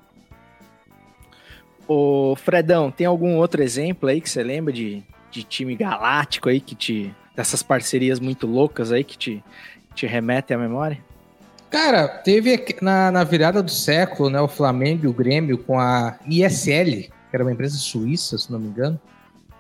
[1.87, 5.03] Ô, Fredão, tem algum outro exemplo aí que você lembra de,
[5.35, 7.13] de time galáctico aí que te.
[7.35, 9.45] dessas parcerias muito loucas aí que te,
[9.95, 10.99] te remetem à memória?
[11.69, 16.17] Cara, teve na, na virada do século, né, o Flamengo e o Grêmio com a
[16.25, 19.01] ISL, que era uma empresa suíça, se não me engano.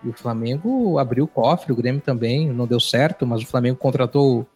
[0.05, 3.79] E o Flamengo abriu o cofre, o Grêmio também, não deu certo, mas o Flamengo
[3.79, 4.47] contratou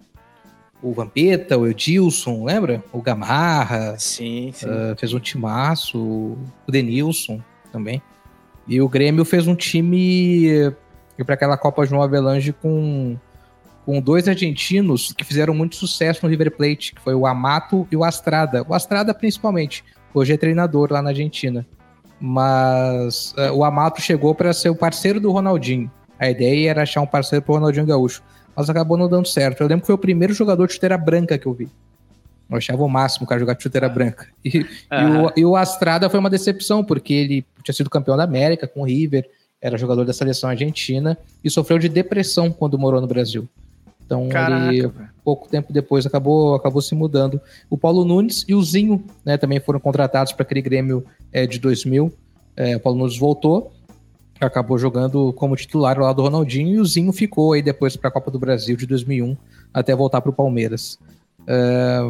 [0.81, 2.85] o Vampeta, o Edilson, lembra?
[2.93, 4.67] O Gamarra, Sim, sim.
[4.67, 7.41] Uh, fez um timaço, o Denilson
[7.73, 8.01] também.
[8.69, 10.73] E o Grêmio fez um time
[11.25, 13.17] para aquela Copa João Avelange com,
[13.85, 17.97] com dois argentinos que fizeram muito sucesso no River Plate, que foi o Amato e
[17.97, 18.65] o Astrada.
[18.69, 21.67] O Astrada principalmente, hoje é treinador lá na Argentina.
[22.21, 25.91] Mas uh, o Amato chegou para ser o parceiro do Ronaldinho.
[26.19, 28.23] A ideia era achar um parceiro para o Ronaldinho Gaúcho,
[28.57, 29.61] mas acabou não dando certo.
[29.61, 31.69] Eu lembro que foi o primeiro jogador de chuteira branca que eu vi.
[32.51, 34.27] Eu achava o máximo o cara jogar de chuteira branca.
[34.45, 38.25] E, e o, e o Astrada foi uma decepção, porque ele tinha sido campeão da
[38.25, 39.29] América com o River,
[39.61, 43.49] era jogador da seleção argentina e sofreu de depressão quando morou no Brasil.
[44.05, 44.91] Então Caraca, ele,
[45.23, 47.41] pouco tempo depois, acabou, acabou se mudando.
[47.69, 51.59] O Paulo Nunes e o Zinho né, também foram contratados para aquele Grêmio é, de
[51.59, 52.11] 2000.
[52.57, 53.71] É, o Paulo Nunes voltou,
[54.41, 58.13] acabou jogando como titular lá do Ronaldinho e o Zinho ficou aí depois para a
[58.13, 59.37] Copa do Brasil de 2001
[59.75, 60.99] até voltar para o Palmeiras.
[61.47, 62.01] É,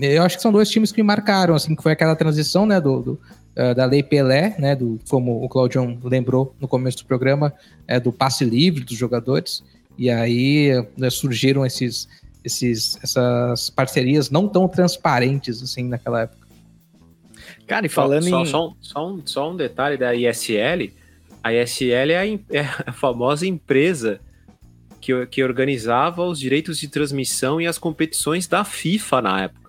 [0.00, 2.80] eu acho que são dois times que me marcaram, assim, que foi aquela transição, né,
[2.80, 3.20] do, do,
[3.56, 7.52] uh, da Lei Pelé, né, do, como o Claudião lembrou no começo do programa,
[7.86, 9.62] é, do passe livre dos jogadores,
[9.98, 12.08] e aí né, surgiram esses,
[12.44, 16.40] esses, essas parcerias não tão transparentes, assim, naquela época.
[17.66, 18.46] Cara, e falando só, em.
[18.46, 20.92] Só, um, só, um, só um detalhe da ISL.
[21.42, 24.20] A ISL é a, é a famosa empresa
[25.00, 29.59] que, que organizava os direitos de transmissão e as competições da FIFA na época.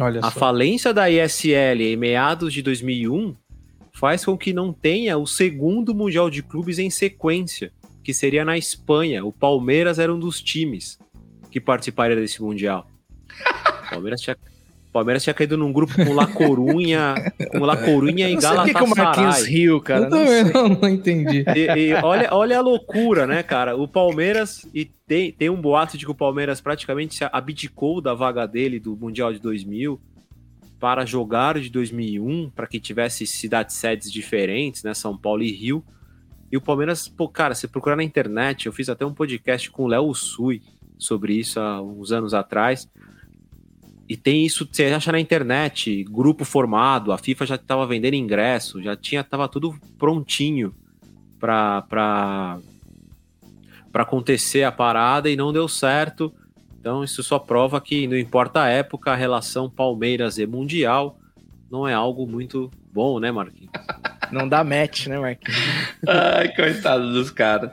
[0.00, 0.38] Olha A só.
[0.38, 3.36] falência da ISL em meados de 2001
[3.92, 7.72] faz com que não tenha o segundo Mundial de Clubes em sequência,
[8.02, 9.24] que seria na Espanha.
[9.24, 10.98] O Palmeiras era um dos times
[11.50, 12.86] que participaria desse Mundial.
[13.86, 14.36] O Palmeiras tinha,
[14.92, 17.14] Palmeiras tinha caído num grupo com La Corunha,
[17.50, 19.50] com La Corunha e Não sei o que, o Marquinhos Galatasaray.
[19.50, 20.04] riu, cara.
[20.04, 21.44] eu Não não, não entendi.
[21.56, 23.74] E, e olha, olha a loucura, né, cara?
[23.74, 28.12] O Palmeiras, e tem, tem um boato de que o Palmeiras praticamente se abdicou da
[28.12, 29.98] vaga dele do Mundial de 2000
[30.78, 35.82] para jogar de 2001, para que tivesse cidades sedes diferentes, né, São Paulo e Rio.
[36.50, 39.84] E o Palmeiras, pô, cara, você procurar na internet, eu fiz até um podcast com
[39.84, 40.60] o Léo Sui
[40.98, 42.90] sobre isso há uns anos atrás.
[44.08, 48.82] E tem isso, você acha na internet, grupo formado, a FIFA já estava vendendo ingresso,
[48.82, 50.74] já tinha, tava tudo prontinho
[51.38, 51.82] para
[53.92, 56.32] para acontecer a parada e não deu certo.
[56.80, 61.18] Então isso só prova que não importa a época, a relação Palmeiras e Mundial
[61.70, 63.70] não é algo muito bom, né, Marquinhos?
[64.32, 65.60] Não dá match, né, Marquinhos?
[66.06, 67.70] Ai, coitado dos caras.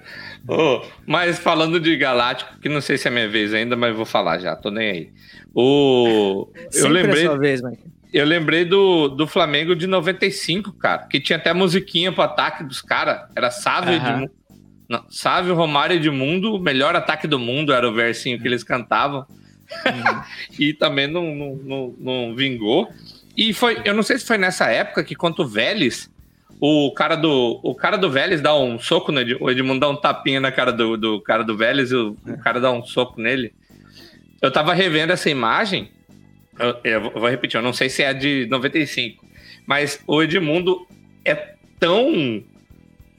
[0.47, 4.05] Ô, mas falando de Galáctico, que não sei se é minha vez ainda, mas vou
[4.05, 5.09] falar já, tô nem aí.
[5.53, 6.51] O...
[6.73, 7.61] Eu lembrei, sua vez,
[8.13, 12.81] eu lembrei do, do Flamengo de 95, cara, que tinha até musiquinha pro ataque dos
[12.81, 13.29] caras.
[13.35, 14.09] Era Sávio Aham.
[14.09, 14.31] Edmundo.
[14.89, 18.63] Não, Sávio, Romário e Edmundo, o melhor ataque do mundo era o versinho que eles
[18.63, 19.25] cantavam.
[20.57, 22.91] e também não, não, não, não vingou.
[23.37, 26.09] E foi, eu não sei se foi nessa época que, contra o Vélez,
[26.59, 29.89] o cara do, o cara do Vélez dá um soco no Ed- o Edmundo dá
[29.89, 32.83] um tapinha na cara do, do cara do Vélez e o, o cara dá um
[32.83, 33.53] soco nele.
[34.41, 35.89] Eu tava revendo essa imagem.
[36.57, 39.25] Eu, eu vou- repetir, eu não sei se é de 95,
[39.65, 40.85] mas o Edmundo
[41.23, 42.43] é tão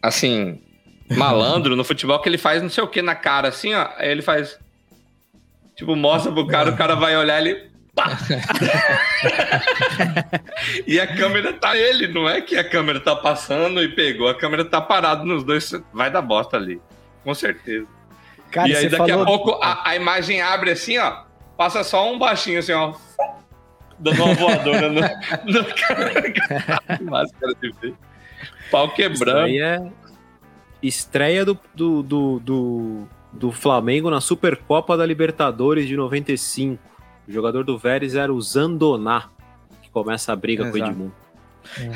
[0.02, 0.60] assim
[1.16, 3.88] malandro no futebol que ele faz não sei o que na cara assim, ó.
[3.96, 4.58] Aí ele faz
[5.76, 7.69] tipo mostra pro cara, o cara vai olhar ele
[8.00, 8.18] pá!
[10.86, 14.34] e a câmera tá ele, não é que a câmera tá passando e pegou, a
[14.34, 16.80] câmera tá parada nos dois, vai dar bosta ali,
[17.22, 17.86] com certeza.
[18.50, 19.22] Cara, e aí daqui falou...
[19.22, 21.24] a pouco a, a imagem abre assim, ó,
[21.56, 22.94] passa só um baixinho assim, ó,
[23.98, 25.00] dando uma voadora no,
[25.52, 27.00] no cara.
[27.02, 27.94] Máscara de ver.
[28.70, 29.52] Pau quebrando.
[29.54, 29.90] é
[30.82, 36.89] estreia do, do, do, do, do Flamengo na Supercopa da Libertadores de 95.
[37.30, 39.28] O jogador do Vélez era o Zandoná,
[39.82, 40.90] que começa a briga com o Exato.
[40.90, 41.12] Edmundo.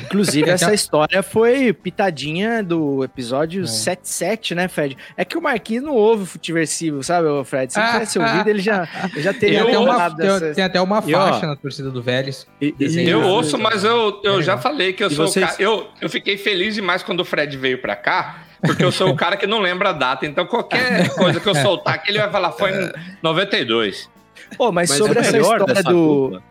[0.05, 3.67] Inclusive, essa história foi pitadinha do episódio É.
[3.67, 4.95] 77, né, Fred?
[5.17, 7.73] É que o Marquinhos não ouve o Futiversivo, sabe, Fred?
[7.73, 10.53] Se ele Ah, tivesse ouvido, ele já, ele já teria Tem até, Eu uma, dessa...
[10.53, 12.47] tem até uma E, ó, faixa na torcida do Vélez.
[12.61, 13.09] E- e-.
[13.09, 15.61] Eu ouço, mas eu, eu já falei que eu E sou vocês- o cara.
[15.61, 19.15] Eu, eu fiquei feliz demais quando o Fred veio pra cá, porque eu sou o
[19.17, 20.25] cara que não lembra a data.
[20.25, 24.09] Então, qualquer coisa que eu soltar aqui, ele vai falar, foi em 92.
[24.57, 26.27] Pô, mas, Mas sobre o essa história do...
[26.29, 26.43] dupla-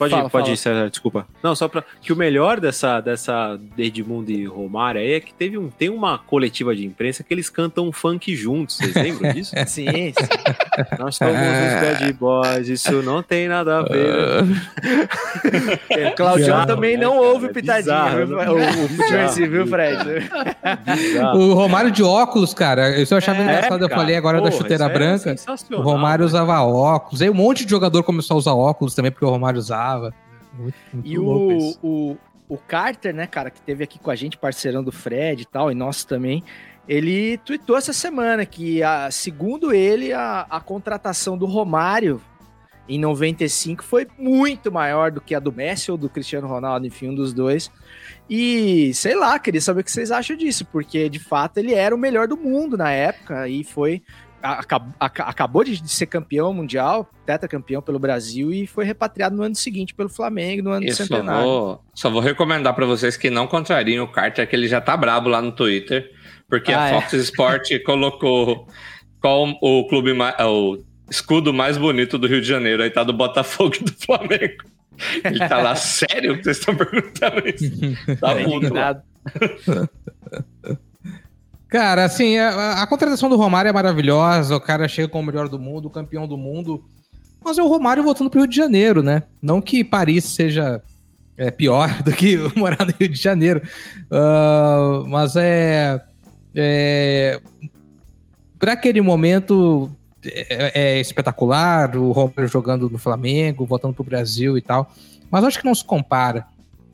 [0.00, 0.54] Pode, Fala, ir, pode fala.
[0.54, 1.26] ir, César, desculpa.
[1.42, 1.84] Não, só pra.
[2.00, 6.16] Que o melhor dessa, dessa Edmundo e Romário aí é que teve um, tem uma
[6.16, 8.78] coletiva de imprensa que eles cantam funk juntos.
[8.78, 9.54] Vocês lembram disso?
[9.66, 10.14] Sim, sim.
[10.98, 14.44] Nós somos os bad boys, isso não tem nada a ver.
[15.90, 17.22] É Claudião bizarro, também né, não cara?
[17.26, 18.48] ouve É pitadinha, bizarro, né?
[18.50, 20.30] o, o Futiversivo, viu, Bizarro, Fred?
[21.36, 23.82] O Romário de óculos, cara, isso eu achava É, engraçado.
[23.84, 25.34] Eu cara, falei agora da chuteira isso é branca.
[25.76, 26.26] O Romário né?
[26.26, 27.20] usava óculos.
[27.20, 29.89] Aí um monte de jogador começou a usar óculos também, porque o Romário usava.
[30.52, 32.16] Muito, muito E o, o,
[32.48, 35.70] o Carter, né, cara, que teve aqui com a gente, parceirão do Fred e tal,
[35.70, 36.42] e nosso também,
[36.88, 42.20] ele tweetou essa semana que, a, segundo ele, a, a contratação do Romário
[42.88, 47.10] em 95 foi muito maior do que a do Messi ou do Cristiano Ronaldo, enfim,
[47.10, 47.70] um dos dois.
[48.28, 51.94] E sei lá, queria saber o que vocês acham disso, porque de fato ele era
[51.94, 54.02] o melhor do mundo na época e foi.
[54.42, 59.42] A- acab- aca- acabou de ser campeão mundial, tetracampeão pelo Brasil e foi repatriado no
[59.42, 61.42] ano seguinte pelo Flamengo, no ano do Eu só centenário.
[61.44, 64.96] vou, só vou recomendar pra vocês que não contrariem o Carter, que ele já tá
[64.96, 66.10] brabo lá no Twitter,
[66.48, 66.94] porque Ah, a é.
[67.00, 68.66] Fox Sport colocou
[69.20, 70.78] qual o clube mais, o
[71.10, 74.64] escudo mais bonito do Rio de Janeiro, aí tá do Botafogo e do Flamengo.
[75.24, 77.70] Ele tá lá, sério que vocês estão perguntando isso?
[78.20, 78.90] Tá puto lá.
[78.92, 79.02] Indignado.
[81.70, 84.56] Cara, assim, a, a contratação do Romário é maravilhosa.
[84.56, 86.84] O cara chega como o melhor do mundo, campeão do mundo.
[87.42, 89.22] Mas é o Romário voltando pro Rio de Janeiro, né?
[89.40, 90.82] Não que Paris seja
[91.36, 93.62] é, pior do que morar no Rio de Janeiro.
[94.10, 96.00] Ah, mas é.
[96.56, 97.40] é
[98.58, 99.88] para aquele momento
[100.24, 101.96] é, é espetacular.
[101.96, 104.92] O Romário jogando no Flamengo, voltando pro Brasil e tal.
[105.30, 106.46] Mas acho que não se compara.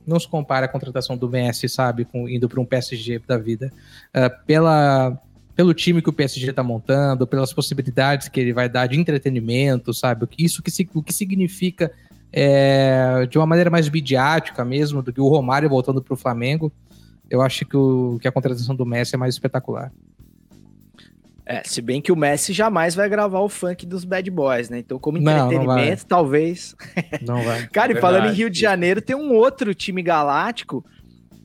[0.07, 2.05] Não se compara a contratação do Messi, sabe?
[2.05, 3.73] Com, indo para um PSG da vida.
[4.15, 5.19] Ah, pela,
[5.55, 9.93] pelo time que o PSG está montando, pelas possibilidades que ele vai dar de entretenimento,
[9.93, 10.29] sabe?
[10.39, 11.91] Isso que, o que significa
[12.33, 16.71] é, de uma maneira mais midiática mesmo, do que o Romário voltando para o Flamengo.
[17.31, 19.91] Eu acho que, o, que a contratação do Messi é mais espetacular.
[21.49, 24.81] É, se bem que o Messi jamais vai gravar o funk dos Bad Boys, né?
[24.81, 26.09] Então, como Não, não entretenimento, vai.
[26.09, 26.75] talvez.
[27.23, 27.67] Não vai.
[27.73, 28.33] Cara, e É falando em.
[28.33, 30.85] Rio de Janeiro, tem um outro time galáctico,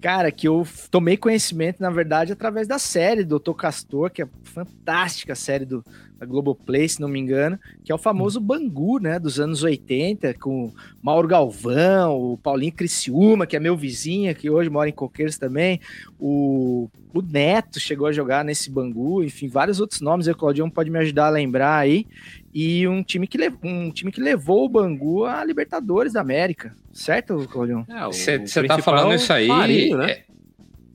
[0.02, 3.54] cara, que eu tomei conhecimento, na verdade, através da série do Dr.
[3.54, 5.86] Castor, que é fantástica a série do,
[6.22, 10.36] da Globoplay, se não me engano, que é o famoso Bangu, né, dos anos 80,
[10.36, 15.40] com Mauro Galvão, o Paulinho Criciúma, que é meu vizinho, que hoje mora em Coqueiros
[15.40, 15.80] também,
[16.20, 20.92] o, o Neto chegou a jogar nesse Bangu, enfim, vários outros nomes, o Claudião pode
[20.92, 22.06] me ajudar a lembrar aí,
[22.54, 26.72] e um time que, lev- um time que levou o Bangu à Libertadores da América,
[26.94, 27.84] certo, Claudião?
[27.90, 29.48] É, o- Você o tá falando é isso aí?
[29.48, 30.12] Marinho, né?
[30.12, 30.24] é-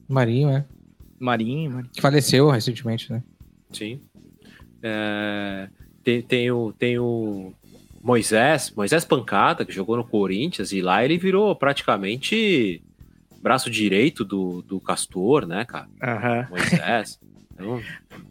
[0.09, 0.64] Marinho, é.
[1.18, 1.91] Marinho, Marinho.
[1.93, 3.24] Que faleceu recentemente, né?
[3.72, 4.01] Sim.
[4.83, 5.68] É,
[6.05, 7.53] tem, tem o, tem o
[8.03, 12.81] Moisés, Moisés Pancada, que jogou no Corinthians, e lá ele virou praticamente
[13.43, 15.89] braço direito do, do Castor, né, cara?
[16.51, 17.18] Moisés.
[17.53, 17.81] Então,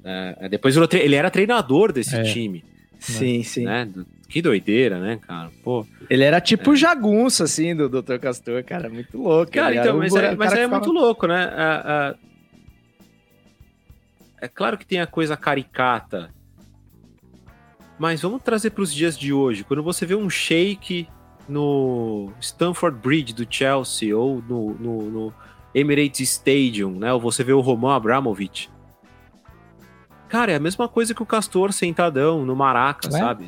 [0.04, 2.24] é, depois virou tre- ele era treinador desse É.
[2.24, 2.64] time,
[3.00, 3.64] Sim, sim.
[3.66, 3.86] né?
[3.86, 5.50] Do- Que doideira, né, cara?
[5.64, 8.18] Pô, Ele era tipo o jagunço, assim, do Dr.
[8.20, 9.52] Castor, cara, muito louco.
[9.52, 11.44] Cara, Ele então, mas, é, mas cara é muito louco, né?
[11.56, 12.16] É,
[14.42, 16.30] é- é claro que tem a coisa caricata,
[18.00, 19.64] mas vamos trazer para os dias de hoje.
[19.64, 21.08] Quando você vê um shake
[21.48, 25.34] no Stamford Bridge do Chelsea ou no, no- no
[25.74, 27.14] Emirates Stadium, né?
[27.14, 28.70] Ou você vê o Roman Abramovich.
[30.28, 33.12] Cara, é a mesma coisa que o Castor sentadão no Maraca, É?
[33.12, 33.46] sabe?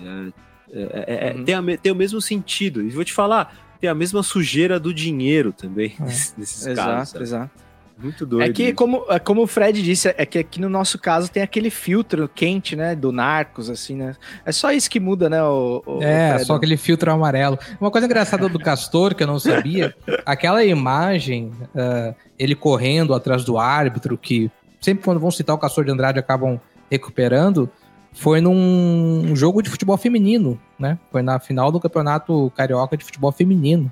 [0.72, 1.43] É- é- é- é- Uhum.
[1.43, 2.82] tem, a tem o mesmo sentido.
[2.82, 6.04] E vou te falar, tem a mesma sujeira do dinheiro também É.
[6.38, 7.10] nesses Exato, casos.
[7.12, 7.24] sabe?
[7.24, 7.66] exato.
[8.00, 8.50] Muito doido.
[8.50, 11.41] É que, como, é como o Fred disse, é que aqui no nosso caso tem
[11.41, 14.16] aquele filtro quente, né, do Narcos, assim, né?
[14.45, 16.45] É só isso que muda, né, o, o É, Fredão?
[16.45, 17.58] só aquele filtro amarelo.
[17.82, 19.95] Uma coisa engraçada do Castor, que eu não sabia,
[20.26, 25.84] aquela imagem, ah, ele correndo atrás do árbitro, que sempre quando vão citar o Castor
[25.86, 26.60] de Andrade acabam
[26.91, 27.70] recuperando,
[28.14, 30.98] foi num jogo de futebol feminino, né?
[31.12, 33.91] Foi na final do Campeonato Carioca de Futebol Feminino,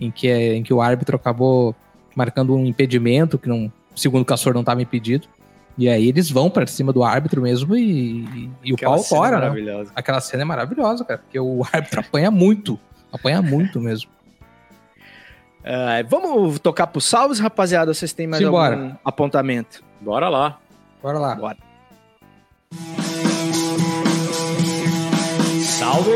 [0.00, 1.74] em que, em que o árbitro acabou
[2.16, 5.28] marcando um impedimento, que não, segundo o Castor não estava impedido.
[5.78, 9.20] E aí eles vão para cima do árbitro mesmo e, e- e o pau cena
[9.38, 9.84] tora, né?
[9.94, 12.80] Aquela cena é maravilhosa, cara, porque o árbitro apanha muito.
[13.12, 14.10] Apanha muito mesmo.
[15.62, 17.92] É, vamos tocar pro salves, rapaziada?
[17.92, 18.74] Vocês têm mais Simbora.
[18.74, 19.82] algum apontamento?
[20.00, 20.58] Bora lá.
[21.02, 21.34] Bora lá.
[21.34, 21.58] Bora.
[25.62, 26.10] Salve!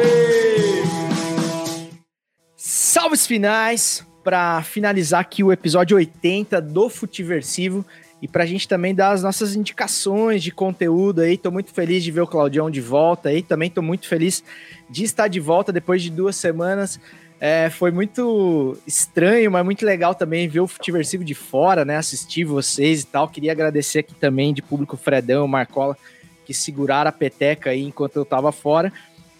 [2.56, 7.84] Salves finais para finalizar aqui o episódio 80 do Futiversivo
[8.22, 11.38] e pra gente também dar as nossas indicações de conteúdo aí.
[11.38, 13.42] Tô muito feliz de ver o Claudião de volta aí.
[13.42, 14.44] Também tô muito feliz
[14.88, 17.00] de estar de volta depois de duas semanas.
[17.40, 21.96] É, foi muito estranho, mas muito legal também ver o Futiversivo de fora, né?
[21.96, 23.26] Assistir vocês e tal.
[23.26, 25.96] Queria agradecer aqui também de público Fredão, Marcola,
[26.44, 28.92] que seguraram a peteca aí enquanto eu tava fora.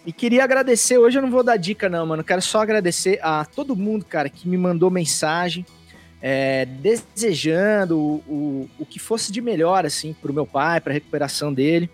[0.05, 3.44] E queria agradecer, hoje eu não vou dar dica não, mano, quero só agradecer a
[3.44, 5.64] todo mundo, cara, que me mandou mensagem,
[6.22, 11.53] é, desejando o, o, o que fosse de melhor, assim, pro meu pai, pra recuperação
[11.53, 11.90] dele.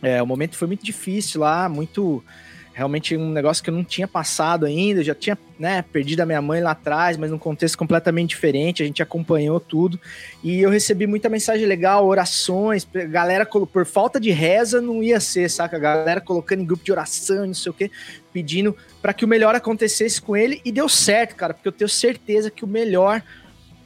[0.00, 2.22] É, o momento foi muito difícil lá, muito,
[2.72, 6.26] realmente um negócio que eu não tinha passado ainda, eu já tinha, né, perdido a
[6.26, 9.98] minha mãe lá atrás, mas num contexto completamente diferente, a gente acompanhou tudo,
[10.42, 15.50] e eu recebi muita mensagem legal, orações, galera, por falta de reza não ia ser,
[15.50, 15.78] saca?
[15.78, 17.90] Galera colocando em grupo de oração, não sei o quê,
[18.32, 21.88] pedindo para que o melhor acontecesse com ele, e deu certo, cara, porque eu tenho
[21.88, 23.22] certeza que o melhor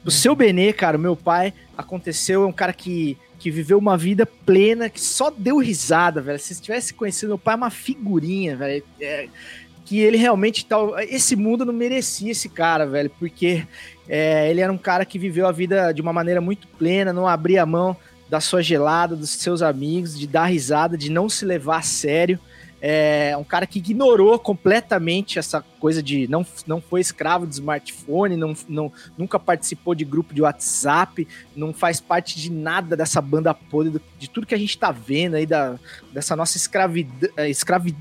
[0.03, 3.95] do seu Benê, cara, o meu pai, aconteceu, é um cara que, que viveu uma
[3.95, 6.39] vida plena, que só deu risada, velho.
[6.39, 8.83] Se tivesse conhecido meu pai, é uma figurinha, velho.
[8.99, 9.27] É,
[9.85, 10.97] que ele realmente tal.
[10.99, 13.63] Esse mundo não merecia esse cara, velho, porque
[14.09, 17.27] é, ele era um cara que viveu a vida de uma maneira muito plena, não
[17.27, 17.95] abria mão
[18.27, 22.39] da sua gelada, dos seus amigos, de dar risada, de não se levar a sério.
[22.81, 28.35] É um cara que ignorou completamente essa coisa de não, não foi escravo de smartphone,
[28.35, 33.53] não, não, nunca participou de grupo de WhatsApp, não faz parte de nada dessa banda
[33.53, 35.79] podre, de tudo que a gente tá vendo aí, da,
[36.13, 37.95] dessa nossa escravidão, escravi,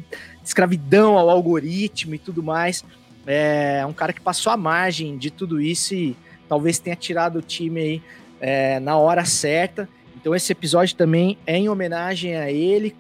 [0.45, 2.85] escravidão ao algoritmo e tudo mais.
[3.27, 6.17] É um cara que passou a margem de tudo isso e
[6.49, 8.03] talvez tenha tirado o time aí
[8.41, 9.89] é, na hora certa.
[10.17, 12.95] Então esse episódio também é em homenagem a ele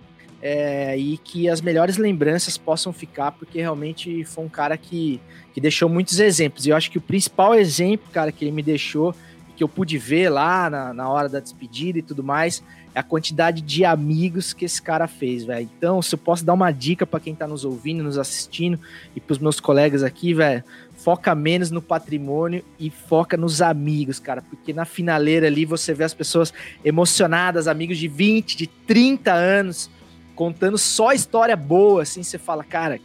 [0.46, 5.18] é, e que as melhores lembranças possam ficar, porque realmente foi um cara que,
[5.54, 6.66] que deixou muitos exemplos.
[6.66, 9.14] E eu acho que o principal exemplo, cara, que ele me deixou,
[9.56, 12.62] que eu pude ver lá na, na hora da despedida e tudo mais,
[12.94, 15.66] é a quantidade de amigos que esse cara fez, velho.
[15.78, 18.78] Então, se eu posso dar uma dica para quem tá nos ouvindo, nos assistindo
[19.16, 20.62] e pros meus colegas aqui, velho,
[20.94, 26.04] foca menos no patrimônio e foca nos amigos, cara, porque na finaleira ali você vê
[26.04, 26.52] as pessoas
[26.84, 29.88] emocionadas, amigos de 20, de 30 anos,
[30.34, 33.00] contando só história boa, assim, você fala, cara,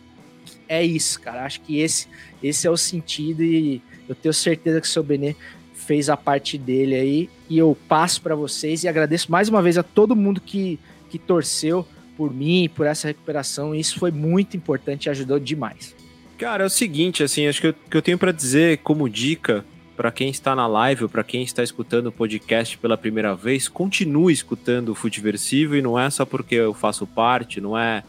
[0.67, 1.43] é isso, cara.
[1.43, 2.07] Acho que esse,
[2.41, 5.35] esse é o sentido e eu tenho certeza que o seu Benê
[5.73, 9.77] fez a parte dele aí e eu passo para vocês e agradeço mais uma vez
[9.77, 10.79] a todo mundo que,
[11.09, 13.73] que torceu por mim, por essa recuperação.
[13.73, 15.95] Isso foi muito importante e ajudou demais.
[16.37, 19.65] Cara, é o seguinte, assim, acho que eu, que eu tenho para dizer como dica
[19.99, 23.67] para quem está na live ou para quem está escutando o podcast pela primeira vez,
[23.67, 28.01] continue escutando o Futeversivo e não é só porque eu faço parte, não é.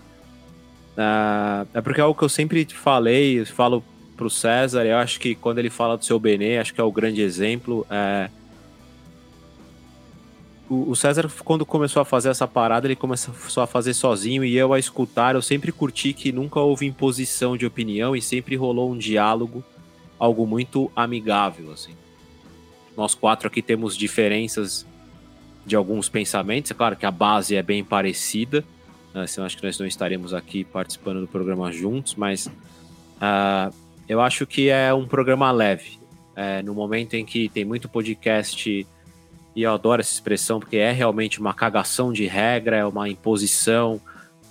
[0.97, 3.83] É, é porque é algo que eu sempre falei, eu falo
[4.17, 6.93] pro César, eu acho que quando ele fala do seu Benê, acho que é o
[6.93, 7.85] grande exemplo.
[7.91, 8.31] É...
[10.69, 14.57] O, o César, quando começou a fazer essa parada, ele começou a fazer sozinho e
[14.57, 15.35] eu a escutar.
[15.35, 19.65] Eu sempre curti que nunca houve imposição de opinião e sempre rolou um diálogo,
[20.21, 21.97] algo muito amigável, assim.
[22.97, 24.87] Nós quatro aqui temos diferenças
[25.65, 28.63] de alguns pensamentos, é claro que a base é bem parecida,
[29.15, 29.25] né?
[29.37, 33.75] eu acho que nós não estaremos aqui participando do programa juntos, mas uh,
[34.07, 35.99] eu acho que é um programa leve.
[36.37, 38.87] É, no momento em que tem muito podcast,
[39.55, 44.01] e eu adoro essa expressão, porque é realmente uma cagação de regra, é uma imposição.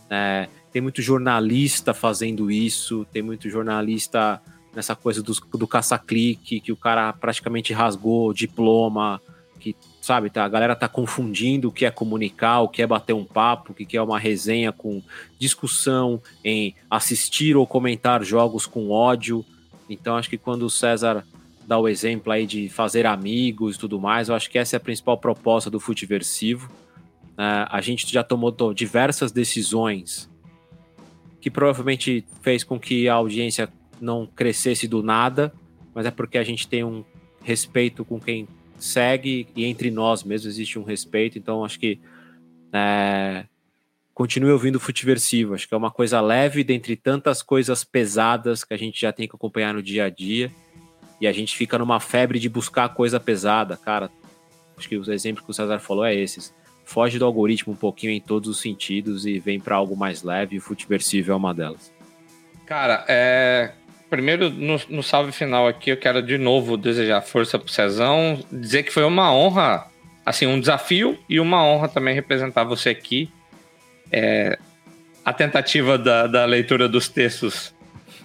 [0.10, 4.42] É, tem muito jornalista fazendo isso, tem muito jornalista
[4.76, 9.22] nessa coisa do, do caça-clique, que o cara praticamente rasgou diploma,
[9.60, 13.14] que sabe, tá, a galera tá confundindo o que é comunicar, o que é bater
[13.14, 15.04] um papo, o que é uma resenha com
[15.38, 19.46] discussão em assistir ou comentar jogos com ódio.
[19.90, 21.26] Então acho que quando o César
[21.68, 24.78] dá o exemplo aí de fazer amigos e tudo mais, eu acho que essa é
[24.78, 26.72] a principal proposta do Futeversivo.
[27.34, 30.30] Uh, a gente já tomou diversas decisões
[31.40, 35.54] que provavelmente fez com que a audiência não crescesse do nada,
[35.94, 37.04] mas é porque a gente tem um
[37.44, 38.48] respeito com quem
[38.78, 42.00] segue e entre nós mesmo existe um respeito, então acho que
[42.72, 43.46] é,
[44.14, 48.74] continue ouvindo o Futiversivo, acho que é uma coisa leve dentre tantas coisas pesadas que
[48.74, 50.52] a gente já tem que acompanhar no dia a dia,
[51.20, 54.10] e a gente fica numa febre de buscar coisa pesada, cara,
[54.78, 56.54] acho que os exemplos que o César falou é esses,
[56.86, 60.56] foge do algoritmo um pouquinho em todos os sentidos e vem para algo mais leve,
[60.56, 61.92] e o Futiversivo é uma delas.
[62.66, 63.74] Cara, é,
[64.10, 68.82] Primeiro, no, no, salve final aqui, eu quero de novo desejar força pro Cezão, dizer
[68.82, 69.86] que foi uma honra,
[70.26, 73.30] assim, um desafio e uma honra também representar você aqui.
[74.12, 74.58] É,
[75.24, 77.72] a tentativa da, da leitura dos textos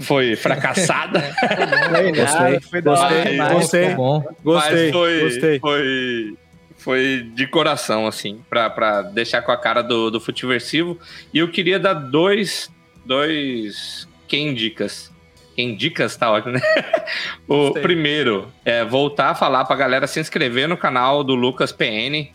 [0.01, 1.21] foi fracassada.
[2.17, 3.95] gostei, foi gostei, mas, gostei,
[4.43, 5.59] gostei, foi, gostei.
[5.59, 6.37] Foi,
[6.79, 10.99] foi de coração, assim, para deixar com a cara do, do Futiversivo.
[11.33, 12.71] E eu queria dar dois,
[13.05, 15.13] dois quem dicas
[15.57, 16.61] em dicas tá ótimo, né?
[17.49, 22.29] o primeiro é voltar a falar pra galera se inscrever no canal do Lucas PN.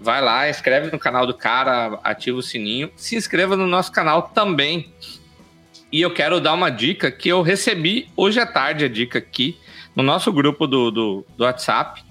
[0.00, 2.90] Vai lá, inscreve no canal do cara, ativa o sininho.
[2.96, 4.92] Se inscreva no nosso canal também.
[5.90, 9.56] E eu quero dar uma dica que eu recebi hoje à tarde, a dica aqui,
[9.94, 12.02] no nosso grupo do, do, do WhatsApp,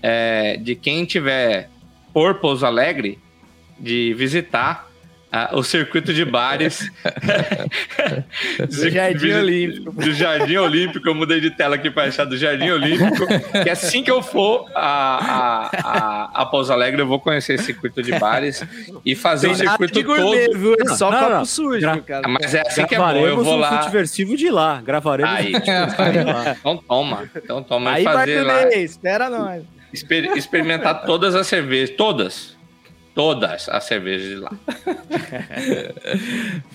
[0.00, 1.68] é, de quem tiver
[2.12, 3.18] por Pouso Alegre,
[3.78, 4.85] de visitar
[5.36, 6.90] ah, o circuito de bares
[8.70, 9.92] do Jardim Olímpico.
[9.92, 13.26] Do Jardim Olímpico, eu mudei de tela aqui para achar do Jardim Olímpico.
[13.62, 17.64] que assim que eu for a, a, a, a Pouso Alegre, eu vou conhecer esse
[17.64, 18.64] circuito de bares
[19.04, 20.58] e fazer o circuito todo.
[20.58, 20.74] Viu?
[20.80, 21.44] É só não, copo não.
[21.44, 22.28] sujo, Gra cara.
[22.28, 23.82] Mas é assim que é bom, eu vou lá.
[23.82, 26.56] Futeversivo de lá, gravaremos Aí, de lá.
[26.58, 27.90] Então toma, então toma.
[27.90, 28.68] Aí fazer lá.
[28.72, 29.62] espera nós.
[29.92, 32.55] Exper experimentar todas as cervejas, todas
[33.16, 34.52] todas as cervejas de lá.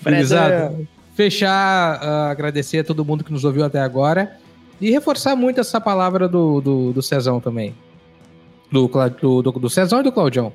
[0.18, 0.88] Exato.
[1.14, 4.36] Fechar, uh, agradecer a todo mundo que nos ouviu até agora
[4.80, 7.72] e reforçar muito essa palavra do, do, do Cezão também.
[8.72, 8.90] Do,
[9.20, 10.52] do, do, do Cezão e do Claudião.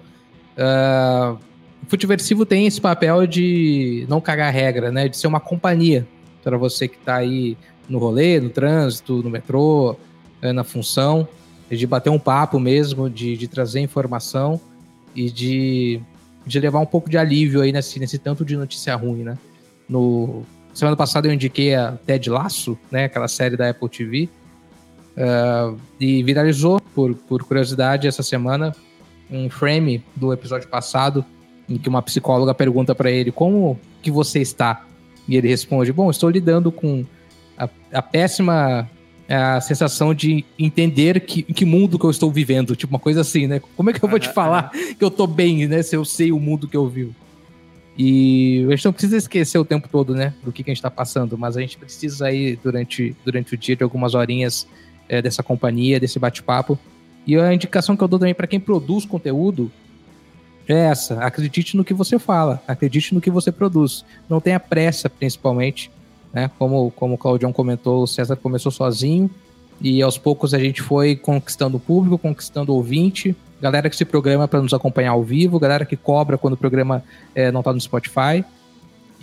[0.57, 1.37] Uh,
[1.81, 5.07] o Futiversivo tem esse papel de não cagar regra, né?
[5.07, 6.05] De ser uma companhia
[6.43, 7.57] para você que está aí
[7.87, 9.95] no rolê, no trânsito, no metrô,
[10.41, 11.25] eh, na função,
[11.69, 14.59] de bater um papo mesmo, de, de trazer informação
[15.17, 15.99] e de,
[16.45, 19.35] de levar um pouco de alívio aí nesse, nesse tanto de notícia ruim, né?
[19.89, 23.05] No, semana passada eu indiquei a Ted Laço, né?
[23.05, 24.29] Aquela série da Apple TV.
[25.17, 28.75] Uh, eh, e viralizou, por, por curiosidade, essa semana,
[29.31, 31.25] um frame do episódio passado
[31.67, 34.85] em que uma psicóloga pergunta para ele como que você está?
[35.27, 37.03] E ele responde, bom, estou lidando com
[37.57, 38.87] a, a péssima
[39.35, 43.21] a sensação de entender que, em que mundo que eu estou vivendo, tipo uma coisa
[43.21, 43.61] assim, né?
[43.75, 45.83] Como é que eu vou te falar que eu tô bem, né?
[45.83, 47.13] Se eu sei o mundo que eu vivo.
[47.97, 50.33] E a gente não precisa esquecer o tempo todo, né?
[50.43, 53.57] Do que, que a gente tá passando, mas a gente precisa aí durante, durante o
[53.57, 54.67] dia de algumas horinhas
[55.09, 56.77] é, dessa companhia, desse bate-papo.
[57.25, 59.71] E a indicação que eu dou também para quem produz conteúdo
[60.67, 64.05] é essa: acredite no que você fala, acredite no que você produz.
[64.29, 65.91] Não tenha pressa, principalmente.
[66.37, 66.51] Né?
[66.59, 69.27] Como, como o Claudião comentou, o César começou sozinho
[69.81, 74.47] e aos poucos a gente foi conquistando o público, conquistando ouvinte, galera que se programa
[74.47, 77.03] para nos acompanhar ao vivo, galera que cobra quando o programa
[77.33, 78.45] é, não está no Spotify.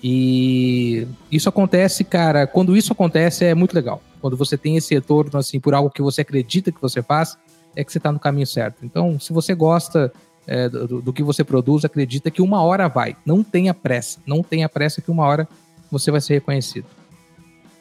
[0.03, 4.03] E isso acontece, cara, quando isso acontece é muito legal.
[4.21, 7.39] Quando você tem esse retorno assim por algo que você acredita que você faz,
[7.77, 8.85] é que você está no caminho certo.
[8.85, 10.13] Então, se você gosta
[10.49, 13.17] é, do, do, que você produz, acredita que uma hora vai.
[13.25, 14.19] Não tenha pressa.
[14.27, 15.49] Não tenha pressa que uma hora
[15.93, 16.87] você vai ser reconhecido.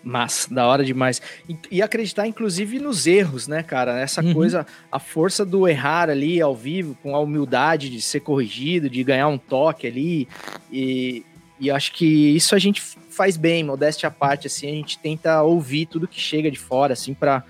[0.04, 1.22] Mas, da hora demais.
[1.48, 3.98] E, e, acreditar, inclusive, nos erros, né, cara?
[4.00, 4.34] Essa uhum.
[4.34, 9.02] coisa, a força do errar ali ao vivo, com a humildade de ser corrigido, de
[9.04, 10.28] ganhar um toque ali.
[10.70, 11.26] E,
[11.58, 15.42] e acho que isso a gente faz bem, modéstia à parte, assim, a gente tenta
[15.42, 17.44] ouvir tudo que chega de fora, assim, para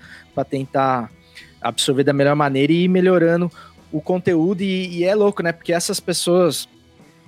[0.48, 1.10] tentar
[1.60, 3.50] absorver da melhor maneira e ir melhorando
[3.90, 4.60] o conteúdo.
[4.60, 5.50] E, e é louco, né?
[5.50, 6.68] Porque essas pessoas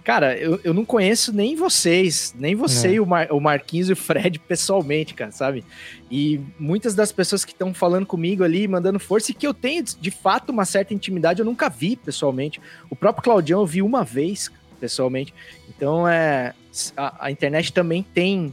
[0.07, 2.93] Cara, eu, eu não conheço nem vocês, nem você é.
[2.93, 5.65] e o, Mar, o Marquinhos e o Fred pessoalmente, cara, sabe?
[6.09, 9.83] E muitas das pessoas que estão falando comigo ali, mandando força, e que eu tenho
[9.83, 12.61] de fato uma certa intimidade, eu nunca vi pessoalmente.
[12.89, 15.35] O próprio Claudião eu vi uma vez pessoalmente.
[15.69, 16.55] Então, é,
[16.97, 18.53] a, a internet também tem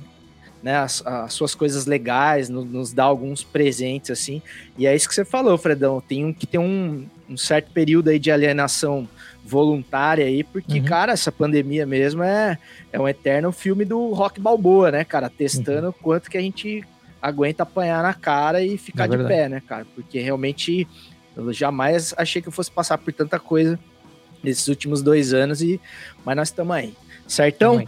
[0.64, 4.42] né, as, as, suas coisas legais, no, nos dá alguns presentes, assim.
[4.78, 6.00] E é isso que você falou, Fredão.
[6.00, 9.08] Tem que ter um, um certo período aí de alienação
[9.44, 10.86] voluntária aí, porque, uhum.
[10.86, 12.58] cara, essa pandemia mesmo é,
[12.94, 15.30] é um eterno filme do Rock Balboa, né, cara?
[15.30, 15.94] Testando uhum.
[16.02, 16.82] quanto que a gente
[17.22, 19.86] aguenta apanhar na cara e ficar é de pé, né, cara?
[19.94, 20.88] Porque realmente
[21.36, 23.78] eu jamais achei que eu fosse passar por tanta coisa
[24.42, 25.80] nesses últimos dois anos, e
[26.24, 26.94] mas nós estamos aí.
[27.28, 27.84] Certão?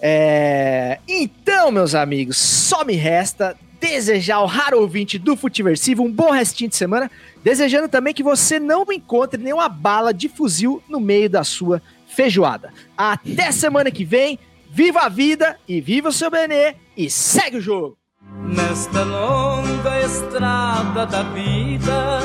[0.00, 0.98] É...
[1.08, 6.70] Então, meus amigos, só me resta desejar ao raro ouvinte do Futiversivo um bom restinho
[6.70, 7.10] de semana,
[7.44, 12.72] desejando também que você não encontre nenhuma bala de fuzil no meio da sua feijoada.
[12.96, 14.38] Até semana que vem,
[14.70, 17.96] viva a vida e viva o seu Benê e segue o jogo!
[18.44, 22.20] Nesta longa estrada da vida,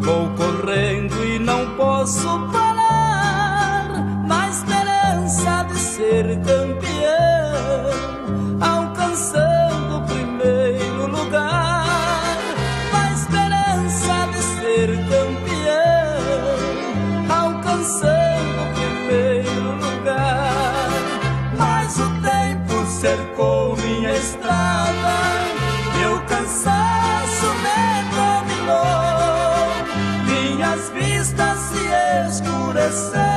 [0.00, 6.97] vou correndo e não posso parar, na esperança de ser campeão,
[32.88, 33.27] Yes.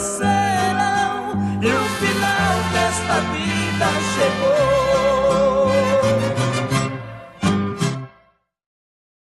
[0.00, 0.39] myself.